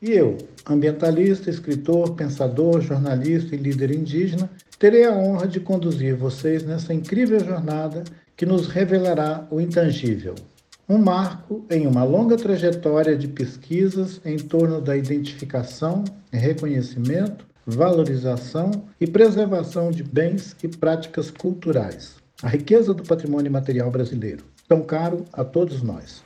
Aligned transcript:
E 0.00 0.12
eu, 0.12 0.38
ambientalista, 0.66 1.50
escritor, 1.50 2.14
pensador, 2.14 2.80
jornalista 2.80 3.54
e 3.54 3.58
líder 3.58 3.90
indígena, 3.90 4.50
terei 4.78 5.04
a 5.04 5.12
honra 5.12 5.46
de 5.46 5.60
conduzir 5.60 6.16
vocês 6.16 6.62
nessa 6.62 6.94
incrível 6.94 7.40
jornada 7.40 8.04
que 8.34 8.46
nos 8.46 8.68
revelará 8.68 9.46
o 9.50 9.60
intangível. 9.60 10.34
Um 10.88 10.98
marco 10.98 11.64
em 11.68 11.86
uma 11.86 12.04
longa 12.04 12.36
trajetória 12.36 13.16
de 13.16 13.26
pesquisas 13.26 14.20
em 14.24 14.36
torno 14.36 14.80
da 14.80 14.96
identificação 14.96 16.04
reconhecimento 16.32 17.46
valorização 17.66 18.70
e 19.00 19.06
preservação 19.06 19.90
de 19.90 20.04
bens 20.04 20.54
e 20.62 20.68
práticas 20.68 21.30
culturais. 21.30 22.14
A 22.42 22.48
riqueza 22.48 22.94
do 22.94 23.02
patrimônio 23.02 23.50
material 23.50 23.90
brasileiro, 23.90 24.44
tão 24.68 24.82
caro 24.82 25.24
a 25.32 25.44
todos 25.44 25.82
nós. 25.82 26.22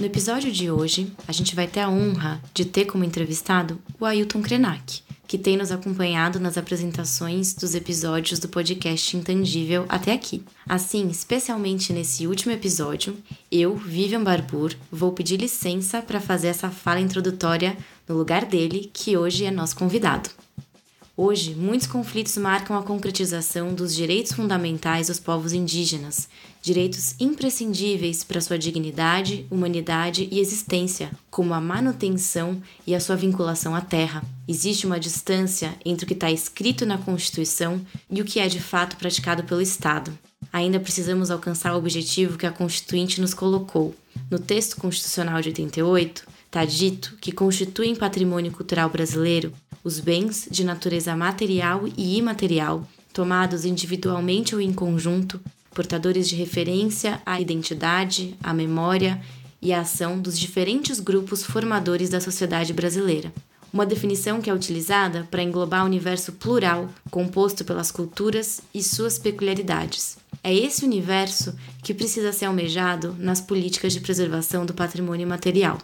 No 0.00 0.06
episódio 0.06 0.50
de 0.50 0.70
hoje, 0.70 1.12
a 1.26 1.32
gente 1.32 1.54
vai 1.54 1.66
ter 1.66 1.80
a 1.80 1.90
honra 1.90 2.40
de 2.54 2.64
ter 2.64 2.86
como 2.86 3.04
entrevistado 3.04 3.78
o 4.00 4.06
Ailton 4.06 4.40
Krenak, 4.40 5.02
que 5.28 5.36
tem 5.36 5.58
nos 5.58 5.70
acompanhado 5.70 6.40
nas 6.40 6.56
apresentações 6.56 7.52
dos 7.52 7.74
episódios 7.74 8.40
do 8.40 8.48
podcast 8.48 9.14
Intangível 9.14 9.84
até 9.86 10.12
aqui. 10.12 10.42
Assim, 10.66 11.06
especialmente 11.08 11.92
nesse 11.92 12.26
último 12.26 12.52
episódio, 12.52 13.14
eu, 13.52 13.76
Vivian 13.76 14.24
Barbour, 14.24 14.74
vou 14.90 15.12
pedir 15.12 15.36
licença 15.36 16.00
para 16.00 16.18
fazer 16.18 16.48
essa 16.48 16.70
fala 16.70 16.98
introdutória 16.98 17.76
no 18.08 18.16
lugar 18.16 18.46
dele, 18.46 18.90
que 18.92 19.18
hoje 19.18 19.44
é 19.44 19.50
nosso 19.50 19.76
convidado. 19.76 20.30
Hoje, 21.20 21.52
muitos 21.52 21.88
conflitos 21.88 22.36
marcam 22.36 22.78
a 22.78 22.82
concretização 22.84 23.74
dos 23.74 23.92
direitos 23.92 24.30
fundamentais 24.30 25.08
dos 25.08 25.18
povos 25.18 25.52
indígenas, 25.52 26.28
direitos 26.62 27.16
imprescindíveis 27.18 28.22
para 28.22 28.40
sua 28.40 28.56
dignidade, 28.56 29.44
humanidade 29.50 30.28
e 30.30 30.38
existência, 30.38 31.10
como 31.28 31.54
a 31.54 31.60
manutenção 31.60 32.62
e 32.86 32.94
a 32.94 33.00
sua 33.00 33.16
vinculação 33.16 33.74
à 33.74 33.80
terra. 33.80 34.22
Existe 34.46 34.86
uma 34.86 35.00
distância 35.00 35.74
entre 35.84 36.04
o 36.04 36.06
que 36.06 36.14
está 36.14 36.30
escrito 36.30 36.86
na 36.86 36.98
Constituição 36.98 37.84
e 38.08 38.22
o 38.22 38.24
que 38.24 38.38
é 38.38 38.46
de 38.46 38.60
fato 38.60 38.96
praticado 38.96 39.42
pelo 39.42 39.60
Estado. 39.60 40.16
Ainda 40.52 40.78
precisamos 40.78 41.32
alcançar 41.32 41.74
o 41.74 41.78
objetivo 41.78 42.38
que 42.38 42.46
a 42.46 42.52
Constituinte 42.52 43.20
nos 43.20 43.34
colocou. 43.34 43.92
No 44.30 44.38
texto 44.38 44.76
constitucional 44.76 45.42
de 45.42 45.48
88, 45.48 46.24
está 46.46 46.64
dito 46.64 47.18
que 47.20 47.32
constituem 47.32 47.96
patrimônio 47.96 48.52
cultural 48.52 48.88
brasileiro 48.88 49.52
os 49.82 50.00
bens 50.00 50.48
de 50.50 50.64
natureza 50.64 51.14
material 51.16 51.84
e 51.96 52.16
imaterial, 52.16 52.86
tomados 53.12 53.64
individualmente 53.64 54.54
ou 54.54 54.60
em 54.60 54.72
conjunto, 54.72 55.40
portadores 55.74 56.28
de 56.28 56.36
referência 56.36 57.20
à 57.24 57.40
identidade, 57.40 58.36
à 58.42 58.52
memória 58.52 59.20
e 59.60 59.72
à 59.72 59.80
ação 59.80 60.20
dos 60.20 60.38
diferentes 60.38 61.00
grupos 61.00 61.42
formadores 61.42 62.10
da 62.10 62.20
sociedade 62.20 62.72
brasileira. 62.72 63.32
Uma 63.72 63.84
definição 63.84 64.40
que 64.40 64.48
é 64.48 64.54
utilizada 64.54 65.28
para 65.30 65.42
englobar 65.42 65.82
o 65.82 65.86
universo 65.86 66.32
plural, 66.32 66.88
composto 67.10 67.64
pelas 67.64 67.90
culturas 67.90 68.62
e 68.72 68.82
suas 68.82 69.18
peculiaridades. 69.18 70.16
É 70.42 70.54
esse 70.54 70.84
universo 70.84 71.54
que 71.82 71.92
precisa 71.92 72.32
ser 72.32 72.46
almejado 72.46 73.14
nas 73.18 73.40
políticas 73.40 73.92
de 73.92 74.00
preservação 74.00 74.64
do 74.64 74.72
patrimônio 74.72 75.28
material. 75.28 75.78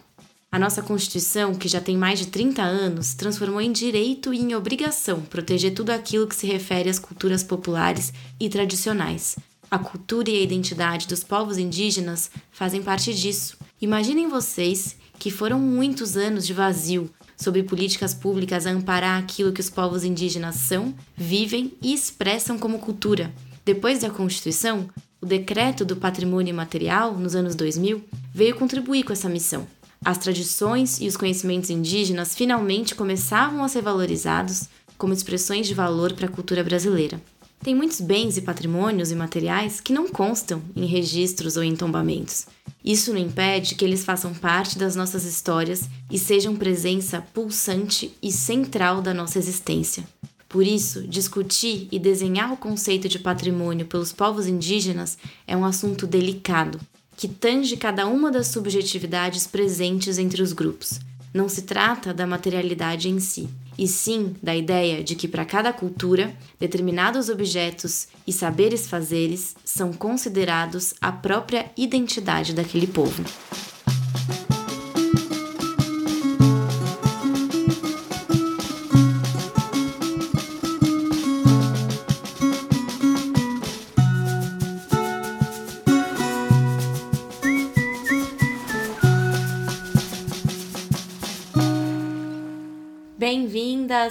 A 0.55 0.59
nossa 0.59 0.81
Constituição, 0.81 1.53
que 1.53 1.67
já 1.67 1.81
tem 1.81 1.97
mais 1.97 2.17
de 2.17 2.27
30 2.27 2.61
anos, 2.61 3.13
transformou 3.13 3.59
em 3.59 3.73
direito 3.73 4.33
e 4.33 4.39
em 4.39 4.55
obrigação 4.55 5.19
proteger 5.19 5.73
tudo 5.73 5.89
aquilo 5.89 6.27
que 6.27 6.35
se 6.35 6.47
refere 6.47 6.89
às 6.89 6.97
culturas 6.97 7.43
populares 7.43 8.13
e 8.39 8.47
tradicionais. 8.47 9.35
A 9.69 9.77
cultura 9.77 10.29
e 10.29 10.37
a 10.37 10.41
identidade 10.41 11.09
dos 11.09 11.25
povos 11.25 11.57
indígenas 11.57 12.31
fazem 12.53 12.81
parte 12.81 13.13
disso. 13.13 13.57
Imaginem 13.81 14.29
vocês 14.29 14.95
que 15.19 15.29
foram 15.29 15.59
muitos 15.59 16.15
anos 16.15 16.47
de 16.47 16.53
vazio 16.53 17.09
sobre 17.35 17.61
políticas 17.61 18.13
públicas 18.13 18.65
a 18.65 18.71
amparar 18.71 19.21
aquilo 19.21 19.51
que 19.51 19.59
os 19.59 19.69
povos 19.69 20.05
indígenas 20.05 20.55
são, 20.55 20.95
vivem 21.17 21.73
e 21.81 21.93
expressam 21.93 22.57
como 22.57 22.79
cultura. 22.79 23.29
Depois 23.65 23.99
da 23.99 24.09
Constituição, 24.09 24.87
o 25.21 25.25
Decreto 25.25 25.83
do 25.83 25.97
Patrimônio 25.97 26.51
Imaterial, 26.51 27.17
nos 27.17 27.35
anos 27.35 27.55
2000, 27.55 28.05
veio 28.33 28.55
contribuir 28.55 29.03
com 29.03 29.11
essa 29.11 29.27
missão. 29.27 29.67
As 30.03 30.17
tradições 30.17 30.99
e 30.99 31.07
os 31.07 31.17
conhecimentos 31.17 31.69
indígenas 31.69 32.35
finalmente 32.35 32.95
começavam 32.95 33.63
a 33.63 33.67
ser 33.67 33.81
valorizados 33.81 34.67
como 34.97 35.13
expressões 35.13 35.67
de 35.67 35.73
valor 35.73 36.13
para 36.13 36.27
a 36.27 36.31
cultura 36.31 36.63
brasileira. 36.63 37.21
Tem 37.63 37.73
muitos 37.73 37.99
bens 37.99 38.37
e 38.37 38.41
patrimônios 38.41 39.11
imateriais 39.11 39.81
que 39.81 39.93
não 39.93 40.07
constam 40.07 40.61
em 40.75 40.85
registros 40.85 41.57
ou 41.57 41.63
em 41.63 41.75
tombamentos. 41.75 42.45
Isso 42.83 43.11
não 43.11 43.19
impede 43.19 43.73
que 43.73 43.83
eles 43.83 44.05
façam 44.05 44.33
parte 44.33 44.77
das 44.77 44.95
nossas 44.95 45.23
histórias 45.23 45.89
e 46.11 46.19
sejam 46.19 46.55
presença 46.55 47.21
pulsante 47.33 48.15
e 48.21 48.31
central 48.31 49.01
da 49.01 49.13
nossa 49.13 49.39
existência. 49.39 50.03
Por 50.47 50.65
isso, 50.65 51.07
discutir 51.07 51.87
e 51.91 51.97
desenhar 51.97 52.53
o 52.53 52.57
conceito 52.57 53.09
de 53.09 53.17
patrimônio 53.17 53.87
pelos 53.87 54.13
povos 54.13 54.45
indígenas 54.45 55.17
é 55.47 55.57
um 55.57 55.65
assunto 55.65 56.05
delicado, 56.05 56.79
que 57.17 57.27
tange 57.27 57.77
cada 57.77 58.07
uma 58.07 58.31
das 58.31 58.47
subjetividades 58.47 59.47
presentes 59.47 60.17
entre 60.17 60.41
os 60.41 60.53
grupos. 60.53 60.99
Não 61.33 61.49
se 61.49 61.63
trata 61.63 62.13
da 62.13 62.25
materialidade 62.25 63.09
em 63.09 63.19
si, 63.19 63.49
e 63.77 63.87
sim 63.87 64.35
da 64.41 64.55
ideia 64.55 65.03
de 65.03 65.15
que 65.15 65.27
para 65.27 65.45
cada 65.45 65.73
cultura, 65.73 66.33
determinados 66.59 67.29
objetos 67.29 68.07
e 68.25 68.31
saberes 68.31 68.87
fazeres 68.87 69.55
são 69.63 69.91
considerados 69.91 70.93
a 71.01 71.11
própria 71.11 71.69
identidade 71.75 72.53
daquele 72.53 72.87
povo. 72.87 73.23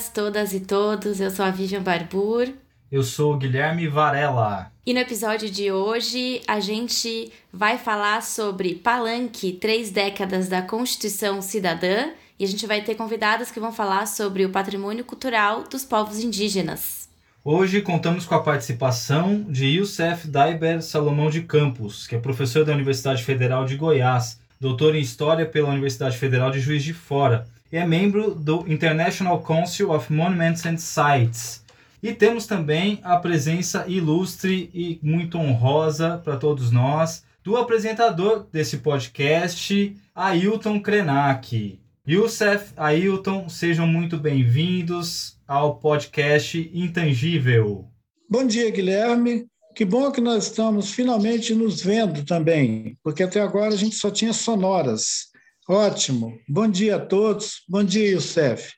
Bem-vindas 0.05 0.09
todas 0.09 0.53
e 0.53 0.61
todos, 0.61 1.21
eu 1.21 1.31
sou 1.31 1.45
a 1.45 1.51
Vivian 1.51 1.83
Barbur. 1.83 2.49
Eu 2.91 3.03
sou 3.03 3.35
o 3.35 3.37
Guilherme 3.37 3.87
Varela. 3.89 4.71
E 4.85 4.93
no 4.93 5.01
episódio 5.01 5.49
de 5.51 5.71
hoje 5.73 6.43
a 6.47 6.61
gente 6.61 7.33
vai 7.53 7.79
falar 7.79 8.23
sobre 8.23 8.75
Palanque, 8.75 9.53
três 9.53 9.91
décadas 9.91 10.49
da 10.49 10.61
Constituição 10.61 11.41
Cidadã, 11.41 12.11
e 12.39 12.45
a 12.45 12.47
gente 12.47 12.67
vai 12.67 12.83
ter 12.83 12.97
convidadas 12.97 13.51
que 13.51 13.61
vão 13.61 13.73
falar 13.73 14.07
sobre 14.07 14.45
o 14.45 14.51
patrimônio 14.51 15.05
cultural 15.05 15.65
dos 15.65 15.85
povos 15.85 16.19
indígenas. 16.23 17.09
Hoje 17.45 17.81
contamos 17.81 18.27
com 18.27 18.35
a 18.35 18.43
participação 18.43 19.43
de 19.49 19.67
Youssef 19.67 20.29
Daiber 20.29 20.83
Salomão 20.83 21.31
de 21.31 21.43
Campos, 21.43 22.07
que 22.07 22.15
é 22.15 22.19
professor 22.19 22.65
da 22.65 22.73
Universidade 22.73 23.23
Federal 23.23 23.65
de 23.65 23.77
Goiás, 23.77 24.39
doutor 24.61 24.95
em 24.95 25.01
História 25.01 25.47
pela 25.47 25.71
Universidade 25.71 26.19
Federal 26.19 26.51
de 26.51 26.61
Juiz 26.61 26.83
de 26.83 26.93
Fora 26.93 27.47
e 27.75 27.77
é 27.77 27.85
membro 27.85 28.37
do 28.37 28.65
International 28.73 29.43
Council 29.43 29.91
of 29.91 30.13
Monuments 30.13 30.65
and 30.65 30.77
Sites. 30.77 31.65
E 32.01 32.13
temos 32.13 32.47
também 32.47 33.01
a 33.03 33.17
presença 33.17 33.85
ilustre 33.89 34.71
e 34.73 35.01
muito 35.03 35.39
honrosa 35.39 36.19
para 36.23 36.37
todos 36.37 36.71
nós 36.71 37.25
do 37.43 37.57
apresentador 37.57 38.47
desse 38.53 38.77
podcast, 38.77 39.93
Ailton 40.15 40.81
Krenak. 40.81 41.81
Youssef, 42.07 42.73
Ailton, 42.77 43.49
sejam 43.49 43.89
muito 43.89 44.19
bem-vindos 44.19 45.37
ao 45.45 45.75
podcast 45.75 46.71
Intangível. 46.73 47.89
Bom 48.31 48.47
dia, 48.47 48.71
Guilherme. 48.71 49.47
Que 49.75 49.85
bom 49.85 50.13
que 50.13 50.21
nós 50.21 50.45
estamos 50.45 50.93
finalmente 50.93 51.53
nos 51.53 51.83
vendo 51.83 52.25
também, 52.25 52.97
porque 53.03 53.25
até 53.25 53.41
agora 53.41 53.75
a 53.75 53.77
gente 53.77 53.97
só 53.97 54.13
tinha 54.13 54.33
sonoras. 54.33 55.34
Ótimo. 55.67 56.39
Bom 56.47 56.69
dia 56.69 56.97
a 56.97 57.01
todos. 57.01 57.63
Bom 57.67 57.83
dia, 57.83 58.11
Youssef. 58.11 58.75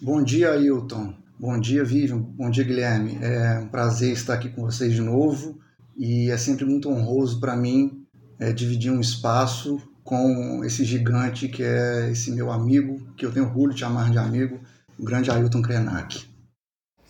Bom 0.00 0.22
dia, 0.22 0.52
Ailton. 0.52 1.16
Bom 1.36 1.58
dia, 1.58 1.84
Vivian. 1.84 2.18
Bom 2.18 2.48
dia, 2.48 2.62
Guilherme. 2.62 3.18
É 3.20 3.58
um 3.58 3.66
prazer 3.66 4.12
estar 4.12 4.34
aqui 4.34 4.48
com 4.48 4.62
vocês 4.62 4.94
de 4.94 5.00
novo 5.00 5.58
e 5.96 6.30
é 6.30 6.36
sempre 6.36 6.64
muito 6.64 6.88
honroso 6.88 7.40
para 7.40 7.56
mim 7.56 8.06
é, 8.38 8.52
dividir 8.52 8.92
um 8.92 9.00
espaço 9.00 9.82
com 10.04 10.62
esse 10.64 10.84
gigante 10.84 11.48
que 11.48 11.64
é 11.64 12.12
esse 12.12 12.30
meu 12.30 12.52
amigo, 12.52 13.04
que 13.16 13.26
eu 13.26 13.32
tenho 13.32 13.46
orgulho 13.46 13.74
de 13.74 13.80
chamar 13.80 14.08
de 14.12 14.18
amigo, 14.18 14.60
o 14.96 15.02
grande 15.04 15.28
Ailton 15.28 15.60
Krenak. 15.60 16.31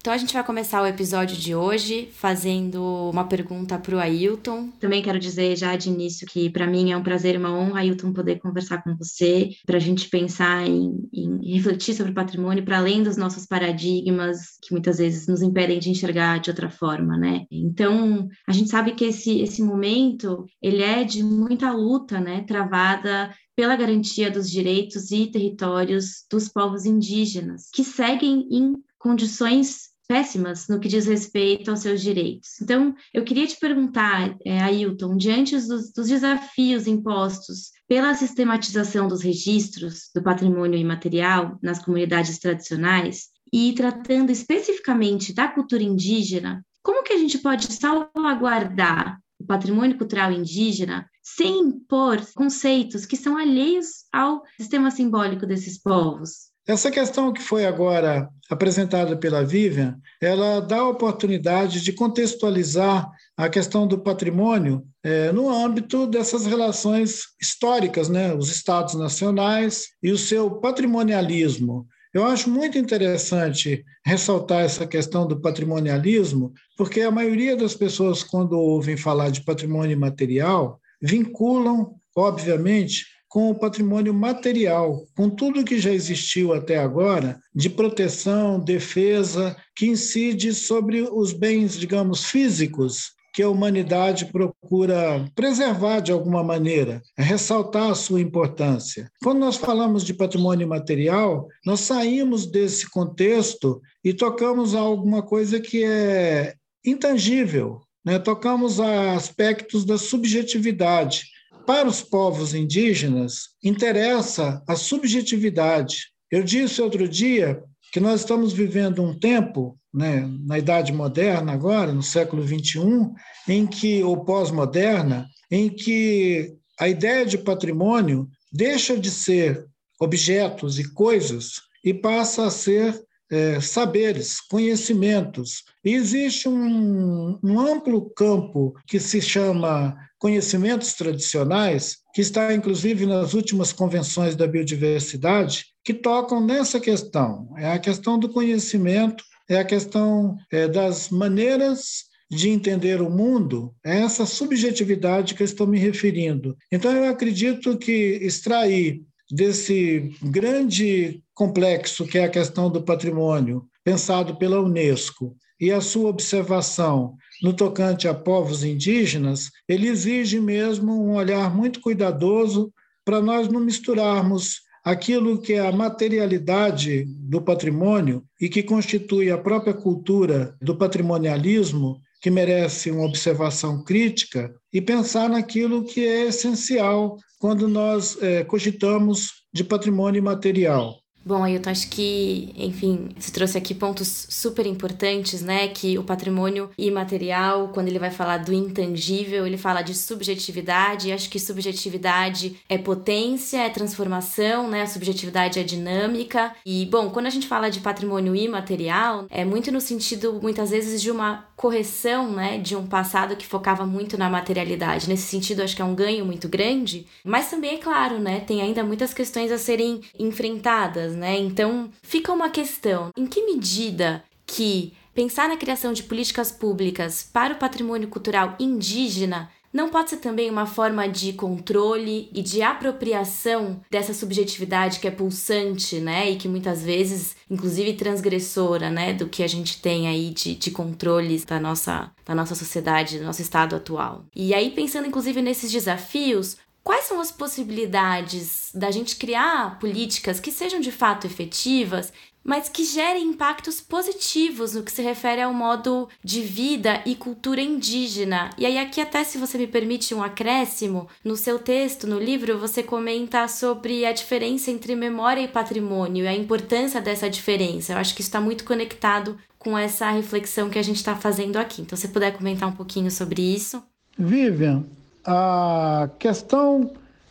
Então 0.03 0.13
a 0.13 0.17
gente 0.17 0.35
vai 0.35 0.43
começar 0.43 0.83
o 0.83 0.87
episódio 0.87 1.37
de 1.37 1.55
hoje 1.55 2.09
fazendo 2.11 3.09
uma 3.13 3.23
pergunta 3.23 3.79
para 3.79 3.95
o 3.95 4.01
Ailton. 4.01 4.69
Também 4.81 5.01
quero 5.01 5.17
dizer 5.17 5.55
já 5.55 5.77
de 5.77 5.91
início 5.91 6.27
que 6.27 6.51
para 6.51 6.67
mim 6.67 6.91
é 6.91 6.97
um 6.97 7.05
prazer 7.05 7.37
e 7.37 7.39
uma 7.39 7.57
honra, 7.57 7.79
Ailton, 7.79 8.13
poder 8.13 8.41
conversar 8.41 8.83
com 8.83 8.97
você, 8.97 9.51
para 9.65 9.77
a 9.77 9.81
gente 9.81 10.11
pensar 10.11 10.67
em, 10.67 11.09
em, 11.13 11.55
refletir 11.55 11.95
sobre 11.95 12.11
o 12.11 12.15
patrimônio 12.17 12.65
para 12.65 12.79
além 12.79 13.01
dos 13.01 13.17
nossos 13.17 13.47
paradigmas 13.47 14.59
que 14.61 14.73
muitas 14.73 14.99
vezes 14.99 15.29
nos 15.29 15.41
impedem 15.41 15.79
de 15.79 15.91
enxergar 15.91 16.41
de 16.41 16.51
outra 16.51 16.69
forma, 16.69 17.17
né? 17.17 17.47
Então 17.49 18.29
a 18.49 18.53
gente 18.53 18.71
sabe 18.71 18.97
que 18.97 19.05
esse, 19.05 19.41
esse 19.41 19.63
momento 19.63 20.47
ele 20.61 20.83
é 20.83 21.05
de 21.05 21.23
muita 21.23 21.71
luta, 21.71 22.19
né? 22.19 22.43
Travada 22.43 23.33
pela 23.55 23.77
garantia 23.77 24.33
dos 24.33 24.51
direitos 24.51 25.13
e 25.13 25.31
territórios 25.31 26.25
dos 26.29 26.49
povos 26.49 26.87
indígenas, 26.87 27.69
que 27.73 27.85
seguem 27.85 28.49
em 28.51 28.73
condições 28.99 29.92
péssimas 30.13 30.69
no 30.69 30.79
que 30.79 30.89
diz 30.89 31.07
respeito 31.07 31.71
aos 31.71 31.81
seus 31.81 32.03
direitos. 32.03 32.61
Então, 32.61 32.95
eu 33.15 33.25
queria 33.25 33.47
te 33.47 33.59
perguntar, 33.59 34.37
é, 34.45 34.61
Ailton, 34.61 35.17
diante 35.17 35.57
dos, 35.57 35.91
dos 35.91 36.07
desafios 36.07 36.87
impostos 36.87 37.71
pela 37.89 38.13
sistematização 38.13 39.09
dos 39.09 39.23
registros 39.23 40.11
do 40.15 40.23
patrimônio 40.23 40.79
imaterial 40.79 41.59
nas 41.63 41.83
comunidades 41.83 42.39
tradicionais, 42.39 43.29
e 43.51 43.73
tratando 43.73 44.31
especificamente 44.31 45.33
da 45.33 45.49
cultura 45.49 45.83
indígena, 45.83 46.63
como 46.83 47.03
que 47.03 47.15
a 47.15 47.19
gente 47.19 47.39
pode 47.39 47.73
salvaguardar 47.73 49.19
o 49.39 49.47
patrimônio 49.47 49.97
cultural 49.97 50.31
indígena 50.31 51.09
sem 51.23 51.59
impor 51.59 52.21
conceitos 52.35 53.07
que 53.07 53.17
são 53.17 53.39
alheios 53.39 54.05
ao 54.13 54.43
sistema 54.59 54.91
simbólico 54.91 55.47
desses 55.47 55.81
povos? 55.81 56.52
Essa 56.67 56.91
questão 56.91 57.33
que 57.33 57.43
foi 57.43 57.67
agora 57.67 58.29
apresentada 58.49 59.17
pela 59.17 59.45
Vivian, 59.45 59.99
ela 60.21 60.61
dá 60.61 60.79
a 60.79 60.89
oportunidade 60.89 61.81
de 61.81 61.93
contextualizar 61.93 63.11
a 63.37 63.49
questão 63.49 63.87
do 63.87 63.99
patrimônio 63.99 64.87
é, 65.03 65.33
no 65.33 65.51
âmbito 65.51 66.07
dessas 66.07 66.47
relações 66.47 67.23
históricas, 67.41 68.09
né? 68.09 68.33
os 68.33 68.51
estados 68.51 68.95
nacionais 68.95 69.89
e 70.03 70.13
o 70.13 70.19
seu 70.19 70.51
patrimonialismo. 70.61 71.87
Eu 72.15 72.27
acho 72.27 72.51
muito 72.51 72.77
interessante 72.77 73.83
ressaltar 74.05 74.61
essa 74.61 74.87
questão 74.87 75.27
do 75.27 75.41
patrimonialismo, 75.41 76.53
porque 76.77 77.01
a 77.01 77.11
maioria 77.11 77.57
das 77.57 77.75
pessoas, 77.75 78.23
quando 78.23 78.53
ouvem 78.53 78.97
falar 78.97 79.31
de 79.31 79.43
patrimônio 79.43 79.99
material, 79.99 80.79
vinculam, 81.01 81.95
obviamente, 82.15 83.07
com 83.33 83.51
o 83.51 83.55
patrimônio 83.55 84.13
material, 84.13 85.07
com 85.17 85.31
tudo 85.31 85.65
que 85.65 85.79
já 85.79 85.91
existiu 85.91 86.53
até 86.53 86.77
agora 86.77 87.41
de 87.55 87.71
proteção, 87.71 88.61
defesa, 88.61 89.57
que 89.75 89.87
incide 89.87 90.53
sobre 90.53 91.01
os 91.01 91.33
bens, 91.33 91.79
digamos, 91.79 92.27
físicos 92.27 93.13
que 93.33 93.43
a 93.43 93.49
humanidade 93.49 94.27
procura 94.27 95.25
preservar 95.35 96.01
de 96.01 96.13
alguma 96.13 96.45
maneira, 96.45 97.01
ressaltar 97.17 97.93
a 97.93 97.95
sua 97.95 98.21
importância. 98.21 99.11
Quando 99.25 99.39
nós 99.39 99.57
falamos 99.57 100.05
de 100.05 100.13
patrimônio 100.13 100.69
material, 100.69 101.49
nós 101.65 101.81
saímos 101.81 102.45
desse 102.45 102.91
contexto 102.91 103.81
e 104.05 104.13
tocamos 104.13 104.75
a 104.75 104.81
alguma 104.81 105.23
coisa 105.23 105.59
que 105.59 105.83
é 105.83 106.53
intangível, 106.85 107.81
né? 108.05 108.19
tocamos 108.19 108.79
a 108.79 109.15
aspectos 109.15 109.87
da 109.87 109.97
subjetividade 109.97 111.32
para 111.67 111.89
os 111.89 112.03
povos 112.03 112.55
indígenas, 112.55 113.51
interessa 113.63 114.63
a 114.67 114.77
subjetividade. 114.77 116.09
Eu 116.31 116.43
disse 116.43 116.81
outro 116.81 117.09
dia 117.09 117.63
que 117.93 118.01
nós 118.01 118.21
estamos 118.21 118.53
vivendo 118.53 119.03
um 119.03 119.19
tempo, 119.19 119.79
né, 119.93 120.27
na 120.47 120.59
Idade 120.59 120.93
Moderna, 120.93 121.53
agora, 121.53 121.93
no 121.93 122.03
século 122.03 122.43
XXI, 122.47 123.11
em 123.47 123.67
que, 123.67 124.03
ou 124.03 124.25
pós-moderna, 124.25 125.27
em 125.51 125.69
que 125.69 126.55
a 126.81 126.89
ideia 126.89 127.27
de 127.27 127.37
patrimônio 127.37 128.29
deixa 128.51 128.99
de 128.99 129.11
ser 129.11 129.67
objetos 130.01 130.79
e 130.79 130.93
coisas 130.93 131.61
e 131.85 131.93
passa 131.93 132.47
a 132.47 132.51
ser 132.51 132.99
é, 133.31 133.61
saberes, 133.61 134.41
conhecimentos. 134.41 135.65
E 135.85 135.95
existe 135.95 136.49
um, 136.49 137.39
um 137.43 137.61
amplo 137.61 138.11
campo 138.11 138.75
que 138.87 138.99
se 138.99 139.21
chama 139.21 139.97
conhecimentos 140.23 140.95
tradicionais, 140.95 141.97
que 142.15 142.21
está 142.21 142.55
inclusive 142.55 143.07
nas 143.07 143.35
últimas 143.35 143.73
convenções 143.73 144.37
da 144.37 144.47
biodiversidade, 144.47 145.65
que 145.85 145.93
tocam 145.93 146.41
nessa 146.41 146.79
questão. 146.79 147.53
É 147.59 147.73
a 147.73 147.79
questão 147.81 148.17
do 148.17 148.29
conhecimento, 148.29 149.25
é 149.51 149.59
a 149.59 149.65
questão 149.65 150.37
é, 150.53 150.69
das 150.69 151.09
maneiras 151.09 152.05
de 152.31 152.51
entender 152.51 153.03
o 153.03 153.11
mundo, 153.11 153.75
é 153.85 153.99
essa 153.99 154.25
subjetividade 154.25 155.35
que 155.35 155.43
eu 155.43 155.45
estou 155.45 155.67
me 155.67 155.77
referindo. 155.77 156.57
Então, 156.71 156.93
eu 156.93 157.11
acredito 157.11 157.77
que 157.77 158.21
extrair 158.23 159.03
desse 159.29 160.13
grande 160.23 161.21
complexo 161.35 162.07
que 162.07 162.19
é 162.19 162.27
a 162.27 162.31
questão 162.31 162.71
do 162.71 162.81
patrimônio, 162.81 163.65
pensado 163.85 164.37
pela 164.37 164.61
Unesco, 164.61 165.37
e 165.61 165.71
a 165.71 165.81
sua 165.81 166.11
observação 166.11 167.17
no 167.43 167.53
tocante 167.53 168.09
a 168.09 168.15
povos 168.15 168.65
indígenas, 168.65 169.51
ele 169.69 169.87
exige 169.87 170.41
mesmo 170.41 170.93
um 170.93 171.15
olhar 171.15 171.55
muito 171.55 171.81
cuidadoso 171.81 172.73
para 173.05 173.21
nós 173.21 173.49
não 173.49 173.61
misturarmos 173.61 174.63
aquilo 174.85 175.41
que 175.41 175.53
é 175.55 175.61
a 175.61 175.73
materialidade 175.73 177.05
do 177.09 177.41
patrimônio 177.41 178.25
e 178.41 178.49
que 178.49 178.63
constitui 178.63 179.31
a 179.31 179.39
própria 179.39 179.75
cultura 179.75 180.57
do 180.61 180.77
patrimonialismo, 180.77 182.01
que 182.21 182.31
merece 182.31 182.91
uma 182.91 183.05
observação 183.05 183.83
crítica, 183.85 184.53
e 184.73 184.81
pensar 184.81 185.29
naquilo 185.29 185.85
que 185.85 186.05
é 186.05 186.27
essencial 186.27 187.17
quando 187.39 187.69
nós 187.69 188.21
é, 188.21 188.45
cogitamos 188.45 189.45
de 189.53 189.63
patrimônio 189.65 190.19
imaterial. 190.19 191.02
Bom, 191.25 191.45
Ailton, 191.45 191.71
acho 191.71 191.89
que, 191.89 192.53
enfim, 192.57 193.11
você 193.17 193.31
trouxe 193.31 193.57
aqui 193.57 193.73
pontos 193.75 194.27
super 194.29 194.67
importantes, 194.67 195.41
né? 195.41 195.69
Que 195.69 195.97
o 195.97 196.03
patrimônio 196.03 196.69
imaterial, 196.77 197.69
quando 197.69 197.87
ele 197.87 197.99
vai 197.99 198.11
falar 198.11 198.39
do 198.39 198.53
intangível, 198.53 199.47
ele 199.47 199.57
fala 199.57 199.83
de 199.83 199.95
subjetividade, 199.95 201.09
e 201.09 201.13
acho 201.13 201.31
que 201.31 201.39
subjetividade 201.39 202.57
é 202.69 202.77
potência, 202.77 203.59
é 203.59 203.71
transformação, 203.71 204.69
né? 204.69 204.83
A 204.83 204.87
subjetividade 204.89 205.61
é 205.61 205.63
dinâmica. 205.63 206.53
E, 206.67 206.87
bom, 206.87 207.09
quando 207.11 207.27
a 207.27 207.31
gente 207.31 207.47
fala 207.47 207.71
de 207.71 207.79
patrimônio 207.79 208.35
imaterial, 208.35 209.27
é 209.31 209.45
muito 209.45 209.71
no 209.71 209.81
sentido, 209.81 210.41
muitas 210.43 210.71
vezes, 210.71 211.01
de 211.01 211.11
uma 211.11 211.47
correção, 211.55 212.33
né? 212.33 212.59
De 212.59 212.75
um 212.75 212.85
passado 212.85 213.37
que 213.37 213.47
focava 213.47 213.87
muito 213.87 214.19
na 214.19 214.29
materialidade. 214.29 215.09
Nesse 215.09 215.29
sentido, 215.29 215.63
acho 215.63 215.77
que 215.77 215.83
é 215.83 215.85
um 215.85 215.95
ganho 215.95 216.25
muito 216.25 216.49
grande, 216.49 217.07
mas 217.25 217.49
também, 217.49 217.75
é 217.75 217.79
claro, 217.79 218.19
né? 218.19 218.41
Tem 218.41 218.61
ainda 218.61 218.83
muitas 218.83 219.15
questões 219.15 219.53
a 219.53 219.59
serem 219.59 220.01
enfrentadas 220.19 221.12
né? 221.15 221.39
Então, 221.39 221.91
fica 222.03 222.33
uma 222.33 222.51
questão: 222.51 223.11
em 223.17 223.27
que 223.27 223.45
medida 223.45 224.23
que 224.47 224.93
pensar 225.15 225.49
na 225.49 225.57
criação 225.57 225.93
de 225.93 226.03
políticas 226.03 226.51
públicas 226.51 227.29
para 227.33 227.55
o 227.55 227.59
patrimônio 227.59 228.09
cultural 228.09 228.57
indígena 228.59 229.51
não 229.73 229.89
pode 229.89 230.11
ser 230.11 230.19
também 230.19 230.51
uma 230.51 230.67
forma 230.67 231.09
de 231.09 231.33
controle 231.33 232.29
e 232.35 232.43
de 232.43 232.61
apropriação 232.61 233.81
dessa 233.91 234.13
subjetividade 234.13 235.01
que 235.01 235.09
é 235.09 235.11
pulsante, 235.11 235.99
né? 235.99 236.31
E 236.31 236.37
que 236.37 236.47
muitas 236.47 236.83
vezes, 236.83 237.35
inclusive 237.51 237.95
transgressora, 237.95 238.91
né? 238.91 239.15
Do 239.15 239.29
que 239.29 239.43
a 239.43 239.49
gente 239.49 239.81
tem 239.81 240.07
aí 240.07 240.31
de, 240.31 240.55
de 240.55 240.71
controles 240.71 241.45
da 241.45 241.59
nossa, 241.59 242.11
da 242.27 242.35
nossa 242.35 242.55
sociedade, 242.55 243.19
do 243.19 243.25
nosso 243.25 243.41
estado 243.41 243.75
atual. 243.75 244.25
E 244.37 244.53
aí, 244.53 244.71
pensando 244.71 245.09
inclusive 245.09 245.41
nesses 245.41 245.73
desafios, 245.73 246.59
quais 246.83 247.05
são 247.05 247.21
as 247.21 247.31
possibilidades 247.31 248.71
da 248.75 248.91
gente 248.91 249.17
criar 249.17 249.79
políticas 249.79 250.41
que 250.41 250.51
sejam 250.51 250.81
de 250.81 250.93
fato 250.93 251.27
efetivas 251.27 252.13
mas 252.45 252.69
que 252.69 252.85
gerem 252.85 253.29
impactos 253.29 253.81
positivos 253.81 254.75
no 254.75 254.83
que 254.83 254.93
se 254.93 255.03
refere 255.03 255.41
ao 255.41 255.55
modo 255.55 256.09
de 256.23 256.41
vida 256.41 257.03
e 257.07 257.15
cultura 257.15 257.61
indígena. 257.61 258.51
E 258.59 258.67
aí, 258.67 258.79
aqui, 258.79 259.01
até 259.01 259.23
se 259.25 259.39
você 259.39 259.57
me 259.57 259.67
permite 259.67 260.15
um 260.15 260.23
acréscimo, 260.23 261.09
no 261.25 261.37
seu 261.37 261.59
texto, 261.59 262.07
no 262.07 262.19
livro, 262.19 262.59
você 262.59 262.83
comenta 262.83 263.47
sobre 263.49 264.05
a 264.05 264.13
diferença 264.13 264.71
entre 264.71 264.97
memória 264.97 265.41
e 265.41 265.49
patrimônio 265.49 266.25
e 266.25 266.29
a 266.29 266.35
importância 266.35 267.01
dessa 267.01 267.31
diferença. 267.31 267.93
Eu 267.93 267.99
acho 267.99 268.15
que 268.15 268.21
isso 268.21 268.29
está 268.29 268.41
muito 268.41 268.65
conectado 268.65 269.39
com 269.59 269.79
essa 269.79 270.11
reflexão 270.11 270.69
que 270.69 270.79
a 270.79 270.83
gente 270.83 270.97
está 270.97 271.15
fazendo 271.15 271.57
aqui. 271.57 271.83
Então, 271.83 271.97
se 271.97 272.09
puder 272.09 272.33
comentar 272.33 272.69
um 272.69 272.73
pouquinho 272.73 273.11
sobre 273.11 273.41
isso. 273.41 273.83
Vivian, 274.19 274.85
a 275.25 276.11
questão 276.19 276.91